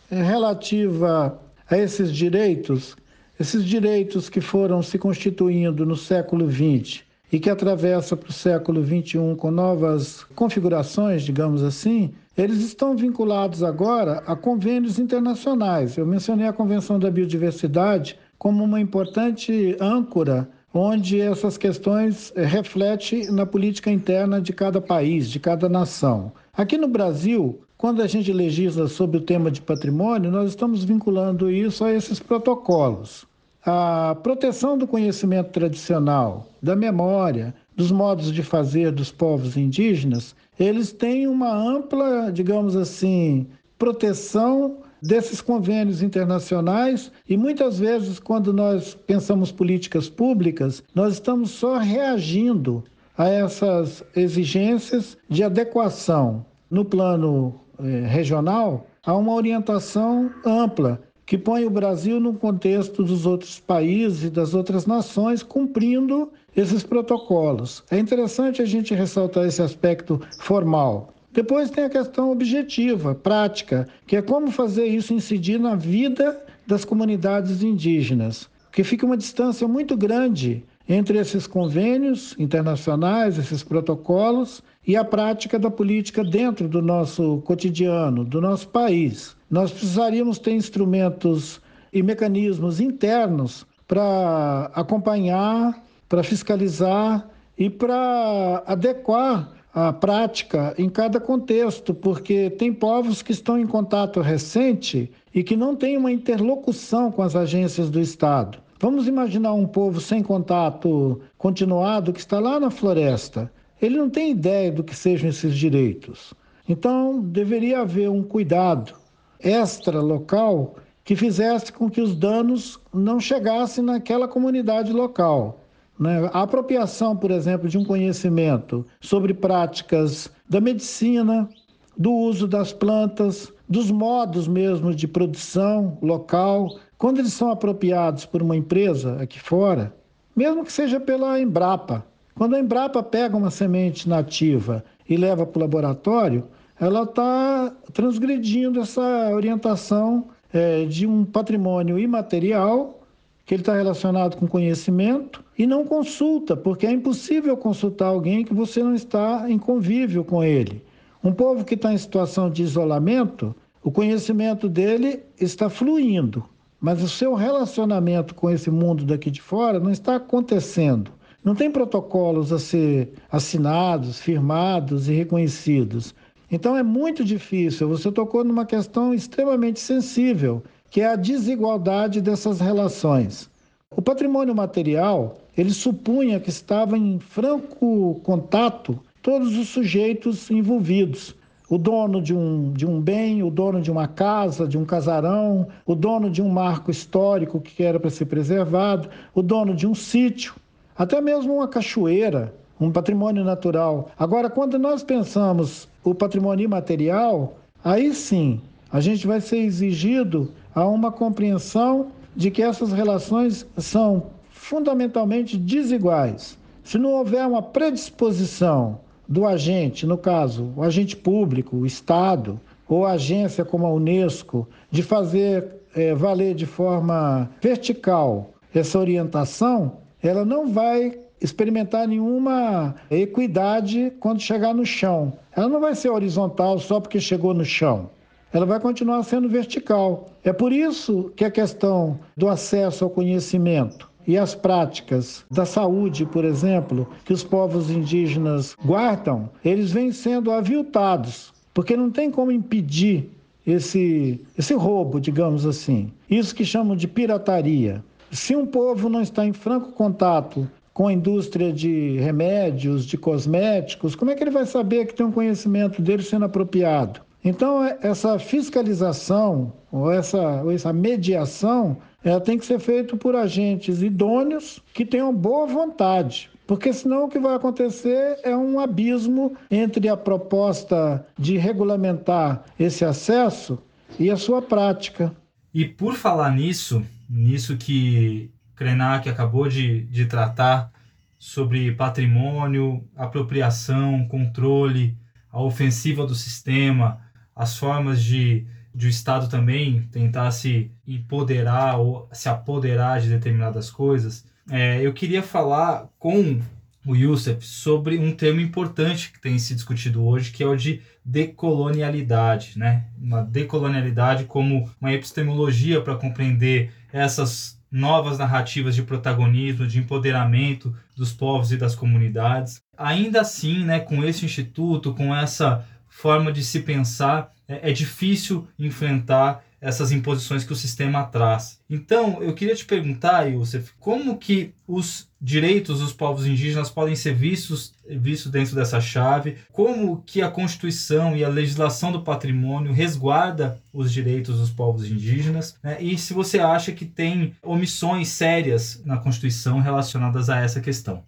relativa 0.09 1.39
a 1.69 1.77
esses 1.77 2.11
direitos 2.11 2.95
esses 3.41 3.65
direitos 3.65 4.29
que 4.29 4.39
foram 4.39 4.83
se 4.83 4.99
constituindo 4.99 5.83
no 5.83 5.95
século 5.95 6.49
XX 6.49 7.01
e 7.31 7.39
que 7.39 7.49
atravessa 7.49 8.15
para 8.15 8.29
o 8.29 8.33
século 8.33 8.85
XXI 8.85 9.35
com 9.35 9.49
novas 9.49 10.23
configurações, 10.35 11.23
digamos 11.23 11.63
assim, 11.63 12.13
eles 12.37 12.59
estão 12.59 12.95
vinculados 12.95 13.63
agora 13.63 14.21
a 14.27 14.35
convênios 14.35 14.99
internacionais. 14.99 15.97
Eu 15.97 16.05
mencionei 16.05 16.45
a 16.45 16.53
Convenção 16.53 16.99
da 16.99 17.09
Biodiversidade 17.09 18.17
como 18.37 18.63
uma 18.63 18.79
importante 18.79 19.75
âncora 19.79 20.47
onde 20.73 21.19
essas 21.19 21.57
questões 21.57 22.31
eh, 22.35 22.45
refletem 22.45 23.29
na 23.31 23.45
política 23.45 23.91
interna 23.91 24.39
de 24.39 24.53
cada 24.53 24.79
país, 24.79 25.29
de 25.29 25.39
cada 25.39 25.67
nação. 25.67 26.31
Aqui 26.53 26.77
no 26.77 26.87
Brasil, 26.87 27.59
quando 27.81 28.03
a 28.03 28.07
gente 28.07 28.31
legisla 28.31 28.87
sobre 28.87 29.17
o 29.17 29.21
tema 29.21 29.49
de 29.49 29.59
patrimônio, 29.59 30.29
nós 30.29 30.49
estamos 30.49 30.83
vinculando 30.83 31.49
isso 31.49 31.83
a 31.83 31.91
esses 31.91 32.19
protocolos. 32.19 33.25
A 33.65 34.15
proteção 34.21 34.77
do 34.77 34.85
conhecimento 34.85 35.49
tradicional, 35.49 36.45
da 36.61 36.75
memória, 36.75 37.55
dos 37.75 37.91
modos 37.91 38.31
de 38.31 38.43
fazer 38.43 38.91
dos 38.91 39.11
povos 39.11 39.57
indígenas, 39.57 40.35
eles 40.59 40.91
têm 40.91 41.25
uma 41.25 41.51
ampla, 41.51 42.31
digamos 42.31 42.75
assim, 42.75 43.47
proteção 43.79 44.77
desses 45.01 45.41
convênios 45.41 46.03
internacionais 46.03 47.11
e 47.27 47.35
muitas 47.35 47.79
vezes 47.79 48.19
quando 48.19 48.53
nós 48.53 48.93
pensamos 49.07 49.51
políticas 49.51 50.07
públicas, 50.07 50.83
nós 50.93 51.13
estamos 51.13 51.49
só 51.49 51.79
reagindo 51.79 52.83
a 53.17 53.27
essas 53.27 54.03
exigências 54.15 55.17
de 55.27 55.43
adequação 55.43 56.45
no 56.69 56.85
plano 56.85 57.59
eh, 57.83 58.07
regional 58.07 58.87
a 59.05 59.15
uma 59.15 59.33
orientação 59.33 60.31
ampla 60.45 61.01
que 61.25 61.37
põe 61.37 61.65
o 61.65 61.69
Brasil 61.69 62.19
no 62.19 62.33
contexto 62.33 63.03
dos 63.03 63.25
outros 63.25 63.59
países 63.59 64.23
e 64.23 64.29
das 64.29 64.53
outras 64.53 64.85
nações, 64.85 65.41
cumprindo 65.41 66.29
esses 66.55 66.83
protocolos. 66.83 67.83
É 67.89 67.97
interessante 67.97 68.61
a 68.61 68.65
gente 68.65 68.93
ressaltar 68.93 69.45
esse 69.45 69.61
aspecto 69.61 70.21
formal. 70.39 71.13
Depois 71.31 71.69
tem 71.69 71.85
a 71.85 71.89
questão 71.89 72.31
objetiva, 72.31 73.15
prática, 73.15 73.87
que 74.05 74.17
é 74.17 74.21
como 74.21 74.51
fazer 74.51 74.85
isso 74.85 75.13
incidir 75.13 75.57
na 75.57 75.75
vida 75.75 76.37
das 76.67 76.83
comunidades 76.83 77.63
indígenas, 77.63 78.49
que 78.71 78.83
fica 78.83 79.05
uma 79.05 79.15
distância 79.15 79.65
muito 79.67 79.95
grande 79.95 80.65
entre 80.87 81.17
esses 81.17 81.47
convênios 81.47 82.35
internacionais, 82.37 83.37
esses 83.37 83.63
protocolos 83.63 84.61
e 84.85 84.95
a 84.95 85.03
prática 85.03 85.59
da 85.59 85.69
política 85.69 86.23
dentro 86.23 86.67
do 86.67 86.81
nosso 86.81 87.41
cotidiano, 87.45 88.23
do 88.23 88.41
nosso 88.41 88.67
país. 88.67 89.35
Nós 89.49 89.71
precisaríamos 89.71 90.39
ter 90.39 90.51
instrumentos 90.51 91.61
e 91.93 92.01
mecanismos 92.01 92.79
internos 92.79 93.65
para 93.87 94.71
acompanhar, 94.73 95.83
para 96.07 96.23
fiscalizar 96.23 97.27
e 97.57 97.69
para 97.69 98.63
adequar 98.65 99.51
a 99.73 99.93
prática 99.93 100.73
em 100.77 100.89
cada 100.89 101.19
contexto, 101.19 101.93
porque 101.93 102.49
tem 102.49 102.73
povos 102.73 103.21
que 103.21 103.31
estão 103.31 103.57
em 103.57 103.67
contato 103.67 104.19
recente 104.19 105.09
e 105.33 105.43
que 105.43 105.55
não 105.55 105.75
têm 105.75 105.97
uma 105.97 106.11
interlocução 106.11 107.11
com 107.11 107.21
as 107.21 107.35
agências 107.35 107.89
do 107.89 107.99
Estado. 107.99 108.57
Vamos 108.79 109.07
imaginar 109.07 109.53
um 109.53 109.67
povo 109.67 110.01
sem 110.01 110.23
contato 110.23 111.21
continuado 111.37 112.11
que 112.11 112.19
está 112.19 112.39
lá 112.39 112.59
na 112.59 112.71
floresta. 112.71 113.51
Ele 113.81 113.97
não 113.97 114.09
tem 114.09 114.31
ideia 114.31 114.71
do 114.71 114.83
que 114.83 114.95
sejam 114.95 115.29
esses 115.29 115.55
direitos. 115.55 116.33
Então, 116.69 117.19
deveria 117.19 117.81
haver 117.81 118.09
um 118.09 118.21
cuidado 118.21 118.93
extra 119.39 119.99
local 119.99 120.75
que 121.03 121.15
fizesse 121.15 121.73
com 121.73 121.89
que 121.89 121.99
os 121.99 122.15
danos 122.15 122.79
não 122.93 123.19
chegassem 123.19 123.83
naquela 123.83 124.27
comunidade 124.27 124.93
local. 124.93 125.61
Né? 125.99 126.29
A 126.31 126.43
apropriação, 126.43 127.15
por 127.15 127.31
exemplo, 127.31 127.67
de 127.67 127.77
um 127.77 127.83
conhecimento 127.83 128.85
sobre 128.99 129.33
práticas 129.33 130.31
da 130.47 130.61
medicina, 130.61 131.49
do 131.97 132.13
uso 132.13 132.47
das 132.47 132.71
plantas, 132.71 133.51
dos 133.67 133.89
modos 133.89 134.47
mesmo 134.47 134.93
de 134.93 135.07
produção 135.07 135.97
local, 136.01 136.79
quando 136.97 137.19
eles 137.19 137.33
são 137.33 137.51
apropriados 137.51 138.25
por 138.25 138.41
uma 138.41 138.55
empresa 138.55 139.17
aqui 139.21 139.39
fora, 139.39 139.93
mesmo 140.35 140.63
que 140.63 140.71
seja 140.71 140.99
pela 140.99 141.39
Embrapa, 141.39 142.05
quando 142.41 142.55
a 142.55 142.59
Embrapa 142.59 143.03
pega 143.03 143.37
uma 143.37 143.51
semente 143.51 144.09
nativa 144.09 144.83
e 145.07 145.15
leva 145.15 145.45
para 145.45 145.59
o 145.59 145.61
laboratório, 145.61 146.43
ela 146.79 147.03
está 147.03 147.71
transgredindo 147.93 148.81
essa 148.81 149.29
orientação 149.31 150.25
é, 150.51 150.85
de 150.85 151.05
um 151.05 151.23
patrimônio 151.23 151.99
imaterial 151.99 152.99
que 153.45 153.53
ele 153.53 153.61
está 153.61 153.75
relacionado 153.75 154.37
com 154.37 154.47
conhecimento 154.47 155.43
e 155.55 155.67
não 155.67 155.85
consulta, 155.85 156.57
porque 156.57 156.87
é 156.87 156.91
impossível 156.91 157.55
consultar 157.55 158.07
alguém 158.07 158.43
que 158.43 158.55
você 158.55 158.81
não 158.81 158.95
está 158.95 159.45
em 159.47 159.59
convívio 159.59 160.23
com 160.23 160.43
ele. 160.43 160.83
Um 161.23 161.31
povo 161.31 161.63
que 161.63 161.75
está 161.75 161.93
em 161.93 161.97
situação 161.99 162.49
de 162.49 162.63
isolamento, 162.63 163.55
o 163.83 163.91
conhecimento 163.91 164.67
dele 164.67 165.19
está 165.39 165.69
fluindo, 165.69 166.43
mas 166.79 167.03
o 167.03 167.07
seu 167.07 167.35
relacionamento 167.35 168.33
com 168.33 168.49
esse 168.49 168.71
mundo 168.71 169.05
daqui 169.05 169.29
de 169.29 169.43
fora 169.43 169.79
não 169.79 169.91
está 169.91 170.15
acontecendo. 170.15 171.20
Não 171.43 171.55
tem 171.55 171.71
protocolos 171.71 172.53
a 172.53 172.59
ser 172.59 173.13
assinados, 173.31 174.19
firmados 174.19 175.09
e 175.09 175.13
reconhecidos. 175.13 176.13
Então 176.51 176.77
é 176.77 176.83
muito 176.83 177.23
difícil. 177.23 177.87
Você 177.89 178.11
tocou 178.11 178.43
numa 178.43 178.65
questão 178.65 179.13
extremamente 179.13 179.79
sensível, 179.79 180.61
que 180.89 181.01
é 181.01 181.07
a 181.07 181.15
desigualdade 181.15 182.21
dessas 182.21 182.59
relações. 182.59 183.49
O 183.89 184.01
patrimônio 184.01 184.53
material, 184.53 185.39
ele 185.57 185.71
supunha 185.71 186.39
que 186.39 186.49
estava 186.49 186.97
em 186.97 187.19
franco 187.19 188.19
contato 188.23 188.99
todos 189.21 189.57
os 189.57 189.69
sujeitos 189.69 190.51
envolvidos 190.51 191.35
o 191.71 191.77
dono 191.77 192.21
de 192.21 192.35
um, 192.35 192.73
de 192.73 192.85
um 192.85 192.99
bem, 192.99 193.41
o 193.43 193.49
dono 193.49 193.81
de 193.81 193.89
uma 193.89 194.05
casa, 194.05 194.67
de 194.67 194.77
um 194.77 194.83
casarão, 194.83 195.69
o 195.85 195.95
dono 195.95 196.29
de 196.29 196.41
um 196.41 196.49
marco 196.49 196.91
histórico 196.91 197.61
que 197.61 197.81
era 197.81 197.97
para 197.97 198.09
ser 198.09 198.25
preservado, 198.25 199.07
o 199.33 199.41
dono 199.41 199.73
de 199.73 199.87
um 199.87 199.95
sítio, 199.95 200.53
até 201.01 201.19
mesmo 201.19 201.55
uma 201.55 201.67
cachoeira, 201.67 202.53
um 202.79 202.91
patrimônio 202.91 203.43
natural. 203.43 204.11
Agora, 204.19 204.51
quando 204.51 204.77
nós 204.77 205.01
pensamos 205.01 205.89
o 206.03 206.13
patrimônio 206.13 206.65
imaterial, 206.65 207.57
aí 207.83 208.13
sim 208.13 208.61
a 208.91 209.01
gente 209.01 209.25
vai 209.25 209.41
ser 209.41 209.57
exigido 209.57 210.51
a 210.75 210.85
uma 210.85 211.11
compreensão 211.11 212.09
de 212.35 212.51
que 212.51 212.61
essas 212.61 212.91
relações 212.91 213.65
são 213.79 214.27
fundamentalmente 214.51 215.57
desiguais. 215.57 216.55
Se 216.83 216.99
não 216.99 217.13
houver 217.13 217.47
uma 217.47 217.63
predisposição 217.63 218.99
do 219.27 219.47
agente, 219.47 220.05
no 220.05 220.19
caso, 220.19 220.71
o 220.75 220.83
agente 220.83 221.17
público, 221.17 221.77
o 221.77 221.85
Estado, 221.87 222.61
ou 222.87 223.07
a 223.07 223.13
agência 223.13 223.65
como 223.65 223.87
a 223.87 223.91
Unesco, 223.91 224.69
de 224.91 225.01
fazer 225.01 225.65
é, 225.95 226.13
valer 226.13 226.53
de 226.53 226.67
forma 226.67 227.49
vertical 227.59 228.51
essa 228.71 228.99
orientação, 228.99 230.00
ela 230.21 230.45
não 230.45 230.67
vai 230.67 231.17
experimentar 231.41 232.07
nenhuma 232.07 232.95
equidade 233.09 234.13
quando 234.19 234.39
chegar 234.39 234.73
no 234.73 234.85
chão. 234.85 235.33
Ela 235.55 235.67
não 235.67 235.79
vai 235.79 235.95
ser 235.95 236.09
horizontal 236.09 236.77
só 236.79 236.99
porque 236.99 237.19
chegou 237.19 237.53
no 237.53 237.65
chão. 237.65 238.09
Ela 238.53 238.65
vai 238.65 238.79
continuar 238.79 239.23
sendo 239.23 239.49
vertical. 239.49 240.29
É 240.43 240.53
por 240.53 240.71
isso 240.71 241.31
que 241.35 241.45
a 241.45 241.51
questão 241.51 242.19
do 242.35 242.47
acesso 242.47 243.03
ao 243.03 243.09
conhecimento 243.09 244.09
e 244.27 244.37
as 244.37 244.53
práticas 244.53 245.43
da 245.49 245.65
saúde, 245.65 246.25
por 246.25 246.45
exemplo, 246.45 247.07
que 247.25 247.33
os 247.33 247.43
povos 247.43 247.89
indígenas 247.89 248.75
guardam, 248.85 249.49
eles 249.63 249.91
vêm 249.91 250.11
sendo 250.11 250.51
aviltados, 250.51 251.53
porque 251.73 251.97
não 251.97 252.11
tem 252.11 252.29
como 252.29 252.51
impedir 252.51 253.29
esse, 253.65 254.39
esse 254.57 254.73
roubo, 254.73 255.19
digamos 255.19 255.65
assim. 255.65 256.11
Isso 256.29 256.53
que 256.53 256.65
chamam 256.65 256.95
de 256.95 257.07
pirataria. 257.07 258.03
Se 258.31 258.55
um 258.55 258.65
povo 258.65 259.09
não 259.09 259.21
está 259.21 259.45
em 259.45 259.51
franco 259.51 259.91
contato 259.91 260.69
com 260.93 261.07
a 261.07 261.13
indústria 261.13 261.71
de 261.73 262.17
remédios, 262.17 263.05
de 263.05 263.17
cosméticos, 263.17 264.15
como 264.15 264.31
é 264.31 264.35
que 264.35 264.43
ele 264.43 264.51
vai 264.51 264.65
saber 264.65 265.05
que 265.05 265.13
tem 265.13 265.25
um 265.25 265.31
conhecimento 265.31 266.01
dele 266.01 266.23
sendo 266.23 266.45
apropriado? 266.45 267.21
Então, 267.43 267.83
é, 267.83 267.97
essa 268.01 268.39
fiscalização 268.39 269.73
ou 269.91 270.11
essa, 270.11 270.61
ou 270.63 270.71
essa 270.71 270.93
mediação 270.93 271.97
ela 272.23 272.39
tem 272.39 272.57
que 272.57 272.65
ser 272.65 272.79
feita 272.79 273.17
por 273.17 273.35
agentes 273.35 274.01
idôneos 274.01 274.79
que 274.93 275.05
tenham 275.05 275.33
boa 275.33 275.65
vontade. 275.65 276.49
Porque 276.67 276.93
senão 276.93 277.25
o 277.25 277.29
que 277.29 277.39
vai 277.39 277.55
acontecer 277.55 278.39
é 278.43 278.55
um 278.55 278.79
abismo 278.79 279.53
entre 279.69 280.07
a 280.07 280.15
proposta 280.15 281.25
de 281.37 281.57
regulamentar 281.57 282.63
esse 282.79 283.03
acesso 283.03 283.77
e 284.19 284.29
a 284.29 284.37
sua 284.37 284.61
prática. 284.61 285.35
E 285.73 285.83
por 285.83 286.13
falar 286.13 286.55
nisso, 286.55 287.03
nisso 287.31 287.77
que 287.77 288.51
Krenak 288.75 289.29
acabou 289.29 289.69
de, 289.69 290.03
de 290.03 290.25
tratar 290.25 290.91
sobre 291.39 291.93
patrimônio, 291.93 293.07
apropriação, 293.15 294.27
controle, 294.27 295.17
a 295.49 295.61
ofensiva 295.61 296.25
do 296.25 296.35
sistema, 296.35 297.19
as 297.55 297.77
formas 297.77 298.21
de, 298.21 298.65
de 298.93 299.07
o 299.07 299.09
Estado 299.09 299.49
também 299.49 300.03
tentar 300.11 300.51
se 300.51 300.91
empoderar 301.07 301.97
ou 301.97 302.27
se 302.31 302.49
apoderar 302.49 303.21
de 303.21 303.29
determinadas 303.29 303.89
coisas, 303.89 304.45
é, 304.69 305.01
eu 305.01 305.13
queria 305.13 305.41
falar 305.41 306.07
com 306.19 306.59
o 307.05 307.15
Youssef 307.15 307.65
sobre 307.65 308.19
um 308.19 308.31
termo 308.31 308.61
importante 308.61 309.31
que 309.31 309.39
tem 309.39 309.57
se 309.57 309.73
discutido 309.73 310.23
hoje, 310.23 310.51
que 310.51 310.63
é 310.63 310.67
o 310.67 310.75
de 310.75 311.01
decolonialidade, 311.25 312.77
né? 312.77 313.05
Uma 313.19 313.41
decolonialidade 313.41 314.45
como 314.45 314.89
uma 314.99 315.11
epistemologia 315.11 316.01
para 316.01 316.15
compreender 316.15 316.91
essas 317.11 317.79
novas 317.91 318.37
narrativas 318.37 318.95
de 318.95 319.03
protagonismo, 319.03 319.85
de 319.85 319.99
empoderamento 319.99 320.95
dos 321.15 321.33
povos 321.33 321.71
e 321.71 321.77
das 321.77 321.93
comunidades. 321.93 322.81
Ainda 322.97 323.41
assim, 323.41 323.83
né, 323.83 323.99
com 323.99 324.23
esse 324.23 324.45
instituto, 324.45 325.13
com 325.13 325.35
essa 325.35 325.85
forma 326.07 326.51
de 326.51 326.63
se 326.63 326.81
pensar, 326.81 327.51
é, 327.67 327.89
é 327.89 327.93
difícil 327.93 328.67
enfrentar 328.79 329.63
essas 329.81 330.11
imposições 330.11 330.63
que 330.63 330.71
o 330.71 330.75
sistema 330.75 331.23
traz. 331.23 331.79
Então, 331.89 332.41
eu 332.41 332.53
queria 332.53 332.75
te 332.75 332.85
perguntar, 332.85 333.45
Youssef, 333.51 333.91
como 333.99 334.37
que 334.37 334.73
os 334.87 335.27
direitos 335.41 335.99
dos 335.99 336.13
povos 336.13 336.45
indígenas 336.45 336.91
podem 336.91 337.15
ser 337.15 337.33
vistos, 337.33 337.93
vistos 338.07 338.51
dentro 338.51 338.75
dessa 338.75 339.01
chave? 339.01 339.57
Como 339.71 340.21
que 340.21 340.43
a 340.43 340.51
Constituição 340.51 341.35
e 341.35 341.43
a 341.43 341.49
legislação 341.49 342.11
do 342.11 342.21
patrimônio 342.21 342.93
resguarda 342.93 343.81
os 343.91 344.13
direitos 344.13 344.59
dos 344.59 344.69
povos 344.69 345.09
indígenas? 345.09 345.75
Né? 345.81 345.97
E 345.99 346.15
se 346.15 346.31
você 346.31 346.59
acha 346.59 346.91
que 346.91 347.05
tem 347.05 347.55
omissões 347.63 348.29
sérias 348.29 349.01
na 349.03 349.17
Constituição 349.17 349.79
relacionadas 349.79 350.47
a 350.47 350.59
essa 350.59 350.79
questão? 350.79 351.23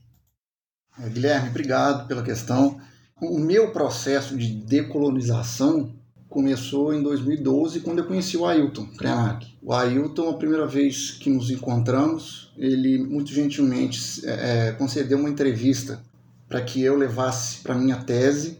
É, 1.01 1.10
Guilherme, 1.10 1.50
obrigado 1.50 2.07
pela 2.07 2.22
questão. 2.22 2.79
O 3.19 3.39
meu 3.39 3.72
processo 3.72 4.38
de 4.38 4.53
decolonização 4.53 5.95
começou 6.34 6.92
em 6.96 7.04
2012, 7.04 7.82
quando 7.82 8.00
eu 8.00 8.06
conheci 8.06 8.36
o 8.36 8.48
Ailton 8.48 8.88
Krenak. 8.98 9.56
O 9.62 9.72
Ailton, 9.72 10.32
a 10.32 10.34
primeira 10.34 10.66
vez 10.66 11.12
que 11.12 11.30
nos 11.30 11.52
encontramos, 11.52 12.52
ele 12.58 12.98
muito 12.98 13.32
gentilmente 13.32 14.25
é, 14.25 14.70
é 14.70 14.72
concedeu 14.72 15.20
uma 15.20 15.30
entrevista 15.30 16.02
para 16.50 16.60
que 16.60 16.82
eu 16.82 16.98
levasse 16.98 17.60
para 17.60 17.75
minha 17.75 17.98
tese, 17.98 18.58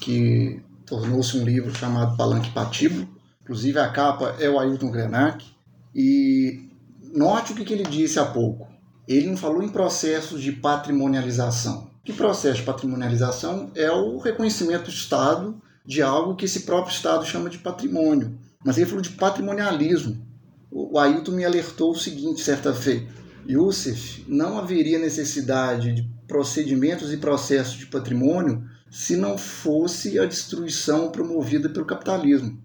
que 0.00 0.60
tornou-se 0.84 1.34
um 1.38 1.44
livro 1.44 1.74
chamado 1.74 2.14
Palanque 2.14 2.50
Patibo. 2.50 3.08
Inclusive 3.42 3.78
a 3.78 3.88
capa 3.88 4.36
é 4.38 4.50
o 4.50 4.58
Ailton 4.58 4.92
Krenak. 4.92 5.46
E 5.94 6.68
note 7.14 7.52
o 7.52 7.56
que, 7.56 7.64
que 7.64 7.72
ele 7.72 7.84
disse 7.84 8.18
há 8.18 8.26
pouco. 8.26 8.68
Ele 9.08 9.28
não 9.28 9.36
falou 9.36 9.62
em 9.62 9.68
processos 9.70 10.42
de 10.42 10.52
patrimonialização. 10.52 11.88
Que 12.04 12.12
processo 12.12 12.56
de 12.56 12.64
patrimonialização 12.64 13.70
é 13.74 13.90
o 13.90 14.18
reconhecimento 14.18 14.84
do 14.84 14.90
Estado 14.90 15.58
de 15.84 16.00
algo 16.02 16.34
que 16.34 16.46
esse 16.46 16.60
próprio 16.60 16.94
Estado 16.94 17.26
chama 17.26 17.50
de 17.50 17.58
patrimônio. 17.58 18.38
Mas 18.64 18.78
ele 18.78 18.86
falou 18.86 19.02
de 19.02 19.10
patrimonialismo. 19.10 20.26
O 20.70 20.98
Ailton 20.98 21.32
me 21.32 21.44
alertou 21.44 21.92
o 21.92 21.98
seguinte, 21.98 22.40
certa 22.40 22.72
feita. 22.72 23.12
Youssef, 23.46 24.24
não 24.26 24.58
haveria 24.58 24.98
necessidade 24.98 25.92
de 25.92 26.02
procedimentos 26.26 27.12
e 27.12 27.18
processos 27.18 27.74
de 27.74 27.86
patrimônio 27.86 28.64
se 28.90 29.16
não 29.16 29.36
fosse 29.36 30.18
a 30.18 30.24
destruição 30.24 31.10
promovida 31.10 31.68
pelo 31.68 31.84
capitalismo. 31.84 32.58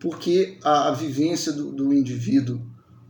Porque 0.00 0.58
a, 0.64 0.88
a 0.88 0.92
vivência 0.92 1.52
do, 1.52 1.70
do 1.70 1.92
indivíduo 1.92 2.60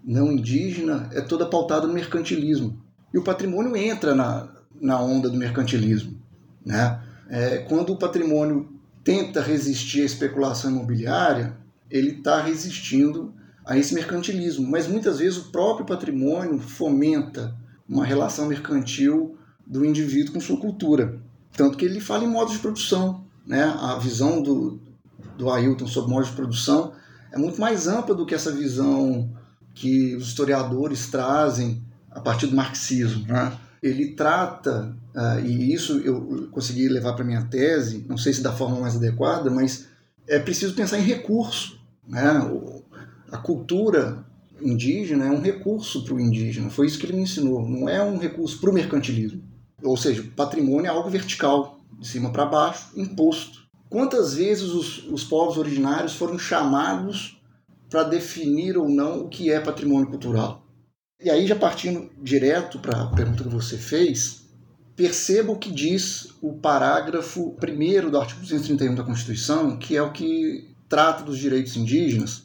não 0.04 0.32
indígena 0.32 1.08
é 1.12 1.20
toda 1.20 1.46
pautada 1.46 1.86
no 1.86 1.94
mercantilismo. 1.94 2.82
E 3.12 3.18
o 3.18 3.22
patrimônio 3.22 3.76
entra 3.76 4.14
na, 4.14 4.52
na 4.80 5.00
onda 5.00 5.30
do 5.30 5.36
mercantilismo. 5.36 6.20
Né? 6.64 7.00
É, 7.30 7.58
quando 7.58 7.92
o 7.92 7.98
patrimônio 7.98 8.73
tenta 9.04 9.42
resistir 9.42 10.00
à 10.00 10.06
especulação 10.06 10.70
imobiliária, 10.70 11.56
ele 11.90 12.12
está 12.12 12.40
resistindo 12.40 13.34
a 13.64 13.76
esse 13.76 13.94
mercantilismo. 13.94 14.66
Mas 14.66 14.88
muitas 14.88 15.18
vezes 15.18 15.38
o 15.38 15.52
próprio 15.52 15.86
patrimônio 15.86 16.58
fomenta 16.58 17.54
uma 17.88 18.04
relação 18.04 18.46
mercantil 18.46 19.36
do 19.66 19.84
indivíduo 19.84 20.32
com 20.32 20.40
sua 20.40 20.58
cultura. 20.58 21.20
Tanto 21.52 21.76
que 21.76 21.84
ele 21.84 22.00
fala 22.00 22.24
em 22.24 22.28
modos 22.28 22.54
de 22.54 22.58
produção. 22.58 23.24
Né? 23.46 23.62
A 23.62 23.96
visão 23.98 24.42
do, 24.42 24.80
do 25.36 25.50
Ailton 25.50 25.86
sobre 25.86 26.10
modos 26.10 26.30
de 26.30 26.36
produção 26.36 26.92
é 27.30 27.38
muito 27.38 27.60
mais 27.60 27.86
ampla 27.86 28.14
do 28.14 28.24
que 28.24 28.34
essa 28.34 28.50
visão 28.50 29.30
que 29.74 30.14
os 30.16 30.28
historiadores 30.28 31.08
trazem 31.08 31.82
a 32.10 32.20
partir 32.20 32.46
do 32.46 32.56
marxismo. 32.56 33.26
Né? 33.26 33.52
Ele 33.84 34.12
trata, 34.12 34.96
uh, 35.14 35.44
e 35.44 35.74
isso 35.74 35.98
eu 35.98 36.48
consegui 36.50 36.88
levar 36.88 37.12
para 37.12 37.24
minha 37.24 37.42
tese, 37.42 38.06
não 38.08 38.16
sei 38.16 38.32
se 38.32 38.42
da 38.42 38.50
forma 38.50 38.80
mais 38.80 38.96
adequada, 38.96 39.50
mas 39.50 39.86
é 40.26 40.38
preciso 40.38 40.74
pensar 40.74 40.98
em 40.98 41.02
recurso. 41.02 41.78
Né? 42.08 42.22
A 43.30 43.36
cultura 43.36 44.24
indígena 44.58 45.26
é 45.26 45.30
um 45.30 45.40
recurso 45.40 46.02
para 46.02 46.14
o 46.14 46.20
indígena, 46.20 46.70
foi 46.70 46.86
isso 46.86 46.98
que 46.98 47.04
ele 47.04 47.12
me 47.12 47.24
ensinou, 47.24 47.68
não 47.68 47.86
é 47.86 48.02
um 48.02 48.16
recurso 48.16 48.58
para 48.58 48.70
o 48.70 48.72
mercantilismo. 48.72 49.42
Ou 49.82 49.98
seja, 49.98 50.24
patrimônio 50.34 50.86
é 50.86 50.88
algo 50.88 51.10
vertical, 51.10 51.78
de 51.98 52.08
cima 52.08 52.32
para 52.32 52.46
baixo, 52.46 52.88
imposto. 52.96 53.64
Quantas 53.90 54.34
vezes 54.34 54.70
os, 54.70 55.06
os 55.10 55.24
povos 55.24 55.58
originários 55.58 56.14
foram 56.14 56.38
chamados 56.38 57.38
para 57.90 58.02
definir 58.02 58.78
ou 58.78 58.88
não 58.88 59.20
o 59.20 59.28
que 59.28 59.52
é 59.52 59.60
patrimônio 59.60 60.08
cultural? 60.08 60.63
E 61.22 61.30
aí, 61.30 61.46
já 61.46 61.56
partindo 61.56 62.10
direto 62.20 62.78
para 62.78 63.02
a 63.02 63.06
pergunta 63.06 63.44
que 63.44 63.48
você 63.48 63.78
fez, 63.78 64.44
perceba 64.96 65.52
o 65.52 65.58
que 65.58 65.70
diz 65.70 66.34
o 66.42 66.54
parágrafo 66.54 67.56
1 67.62 68.10
do 68.10 68.18
artigo 68.18 68.40
231 68.40 68.94
da 68.94 69.04
Constituição, 69.04 69.76
que 69.78 69.96
é 69.96 70.02
o 70.02 70.12
que 70.12 70.74
trata 70.88 71.22
dos 71.22 71.38
direitos 71.38 71.76
indígenas, 71.76 72.44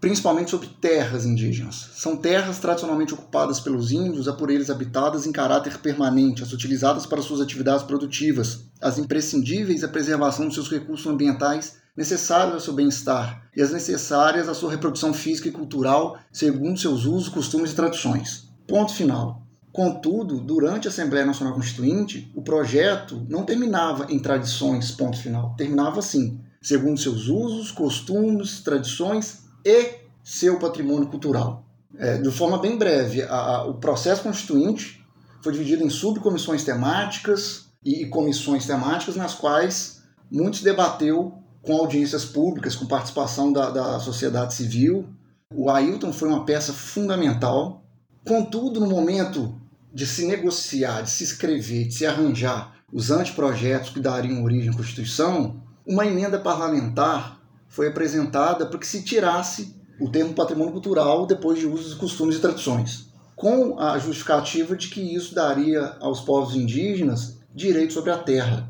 principalmente 0.00 0.50
sobre 0.50 0.68
terras 0.68 1.26
indígenas. 1.26 1.90
São 1.94 2.16
terras 2.16 2.58
tradicionalmente 2.58 3.14
ocupadas 3.14 3.58
pelos 3.58 3.90
índios, 3.90 4.28
a 4.28 4.32
por 4.32 4.50
eles 4.50 4.70
habitadas 4.70 5.26
em 5.26 5.32
caráter 5.32 5.78
permanente, 5.78 6.42
as 6.42 6.52
utilizadas 6.52 7.06
para 7.06 7.22
suas 7.22 7.40
atividades 7.40 7.84
produtivas, 7.84 8.64
as 8.80 8.98
imprescindíveis 8.98 9.82
à 9.82 9.88
preservação 9.88 10.46
dos 10.46 10.54
seus 10.54 10.70
recursos 10.70 11.06
ambientais 11.06 11.80
necessários 11.96 12.54
ao 12.54 12.60
seu 12.60 12.72
bem-estar 12.72 13.48
e 13.56 13.62
as 13.62 13.72
necessárias 13.72 14.48
à 14.48 14.54
sua 14.54 14.70
reprodução 14.70 15.12
física 15.12 15.48
e 15.48 15.52
cultural, 15.52 16.18
segundo 16.32 16.78
seus 16.78 17.04
usos, 17.04 17.28
costumes 17.28 17.72
e 17.72 17.74
tradições. 17.74 18.48
Ponto 18.66 18.92
final. 18.94 19.42
Contudo, 19.72 20.40
durante 20.40 20.88
a 20.88 20.90
Assembleia 20.90 21.24
Nacional 21.24 21.54
Constituinte, 21.54 22.30
o 22.34 22.42
projeto 22.42 23.24
não 23.28 23.44
terminava 23.44 24.06
em 24.08 24.18
tradições, 24.18 24.90
ponto 24.90 25.16
final. 25.16 25.54
Terminava 25.56 26.00
assim, 26.00 26.40
segundo 26.60 26.98
seus 26.98 27.28
usos, 27.28 27.70
costumes, 27.70 28.60
tradições 28.60 29.44
e 29.64 30.00
seu 30.24 30.58
patrimônio 30.58 31.08
cultural. 31.08 31.64
É, 31.96 32.18
de 32.18 32.30
forma 32.30 32.58
bem 32.58 32.78
breve, 32.78 33.22
a, 33.22 33.34
a, 33.34 33.64
o 33.66 33.74
processo 33.74 34.22
constituinte 34.22 35.04
foi 35.42 35.52
dividido 35.52 35.84
em 35.84 35.90
subcomissões 35.90 36.64
temáticas 36.64 37.66
e, 37.84 38.02
e 38.02 38.08
comissões 38.08 38.66
temáticas, 38.66 39.16
nas 39.16 39.34
quais 39.34 40.02
muitos 40.30 40.62
debateu 40.62 41.39
com 41.62 41.76
audiências 41.76 42.24
públicas, 42.24 42.74
com 42.74 42.86
participação 42.86 43.52
da, 43.52 43.70
da 43.70 44.00
sociedade 44.00 44.54
civil. 44.54 45.08
O 45.54 45.70
Ailton 45.70 46.12
foi 46.12 46.28
uma 46.28 46.44
peça 46.44 46.72
fundamental. 46.72 47.82
Contudo, 48.26 48.80
no 48.80 48.86
momento 48.86 49.54
de 49.92 50.06
se 50.06 50.26
negociar, 50.26 51.02
de 51.02 51.10
se 51.10 51.24
escrever, 51.24 51.88
de 51.88 51.94
se 51.94 52.06
arranjar 52.06 52.74
os 52.92 53.10
anteprojetos 53.10 53.90
que 53.90 54.00
dariam 54.00 54.42
origem 54.42 54.70
à 54.70 54.76
Constituição, 54.76 55.62
uma 55.86 56.06
emenda 56.06 56.38
parlamentar 56.38 57.40
foi 57.68 57.88
apresentada 57.88 58.66
para 58.66 58.78
que 58.78 58.86
se 58.86 59.02
tirasse 59.02 59.76
o 60.00 60.08
termo 60.08 60.34
patrimônio 60.34 60.72
cultural 60.72 61.26
depois 61.26 61.58
de 61.58 61.66
usos, 61.66 61.94
costumes 61.94 62.36
e 62.36 62.40
tradições, 62.40 63.08
com 63.36 63.78
a 63.78 63.98
justificativa 63.98 64.76
de 64.76 64.88
que 64.88 65.00
isso 65.00 65.34
daria 65.34 65.96
aos 66.00 66.20
povos 66.20 66.56
indígenas 66.56 67.38
direito 67.54 67.92
sobre 67.92 68.10
a 68.10 68.18
terra. 68.18 68.69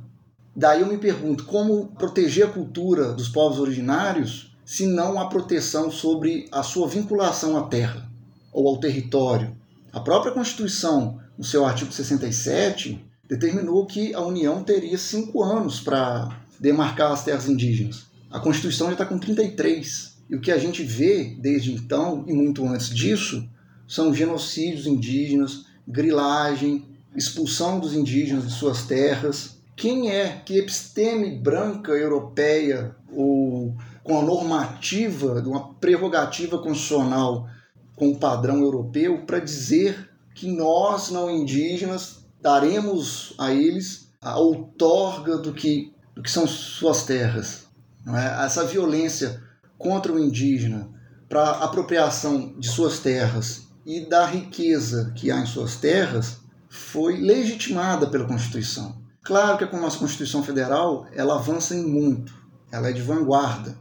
Daí 0.54 0.80
eu 0.80 0.86
me 0.86 0.98
pergunto 0.98 1.44
como 1.44 1.88
proteger 1.88 2.46
a 2.46 2.50
cultura 2.50 3.12
dos 3.12 3.28
povos 3.28 3.58
originários 3.58 4.56
se 4.64 4.86
não 4.86 5.18
há 5.18 5.28
proteção 5.28 5.90
sobre 5.90 6.48
a 6.52 6.62
sua 6.62 6.88
vinculação 6.88 7.56
à 7.56 7.62
terra 7.64 8.08
ou 8.52 8.68
ao 8.68 8.78
território. 8.78 9.56
A 9.92 10.00
própria 10.00 10.32
Constituição, 10.32 11.20
no 11.36 11.44
seu 11.44 11.64
artigo 11.64 11.92
67, 11.92 13.04
determinou 13.28 13.86
que 13.86 14.14
a 14.14 14.20
União 14.20 14.62
teria 14.62 14.98
cinco 14.98 15.42
anos 15.42 15.80
para 15.80 16.40
demarcar 16.58 17.12
as 17.12 17.24
terras 17.24 17.48
indígenas. 17.48 18.06
A 18.30 18.38
Constituição 18.38 18.88
já 18.88 18.92
está 18.92 19.06
com 19.06 19.18
33. 19.18 20.18
E 20.28 20.36
o 20.36 20.40
que 20.40 20.52
a 20.52 20.58
gente 20.58 20.84
vê 20.84 21.36
desde 21.40 21.72
então, 21.72 22.24
e 22.28 22.32
muito 22.32 22.64
antes 22.64 22.88
disso, 22.90 23.48
são 23.88 24.14
genocídios 24.14 24.86
indígenas, 24.86 25.64
grilagem, 25.86 26.86
expulsão 27.16 27.80
dos 27.80 27.94
indígenas 27.94 28.46
de 28.46 28.52
suas 28.52 28.84
terras. 28.84 29.60
Quem 29.76 30.11
é 30.11 30.42
que 30.44 30.59
episteme 30.59 31.38
branca 31.38 31.92
europeia 31.92 32.94
ou 33.12 33.74
com 34.02 34.18
a 34.18 34.22
normativa, 34.22 35.40
uma 35.46 35.74
prerrogativa 35.74 36.59
constitucional 36.59 37.48
com 37.96 38.11
o 38.11 38.18
padrão 38.18 38.61
europeu 38.61 39.24
para 39.26 39.38
dizer 39.38 40.11
que 40.35 40.50
nós, 40.50 41.11
não 41.11 41.30
indígenas, 41.30 42.24
daremos 42.40 43.35
a 43.38 43.52
eles 43.52 44.11
a 44.20 44.38
outorga 44.38 45.38
do 45.38 45.52
que, 45.52 45.92
do 46.14 46.22
que 46.22 46.30
são 46.30 46.46
suas 46.46 47.04
terras. 47.04 47.66
É? 48.06 48.44
Essa 48.44 48.64
violência 48.64 49.42
contra 49.78 50.12
o 50.12 50.18
indígena 50.18 50.88
para 51.28 51.50
apropriação 51.50 52.59
de 52.59 52.68
suas 52.68 52.98
terras 52.98 53.68
e 53.87 54.00
da 54.00 54.26
riqueza 54.26 55.12
que 55.16 55.30
há 55.30 55.38
em 55.38 55.46
suas 55.46 55.76
terras 55.76 56.40
foi 56.68 57.18
legitimada 57.18 58.06
pela 58.06 58.26
Constituição. 58.26 58.99
Claro 59.22 59.59
que 59.59 59.64
a 59.64 59.80
nossa 59.80 59.98
Constituição 59.98 60.42
Federal 60.42 61.06
ela 61.14 61.35
avança 61.35 61.74
em 61.74 61.85
muito, 61.85 62.35
ela 62.72 62.88
é 62.88 62.92
de 62.92 63.02
vanguarda. 63.02 63.76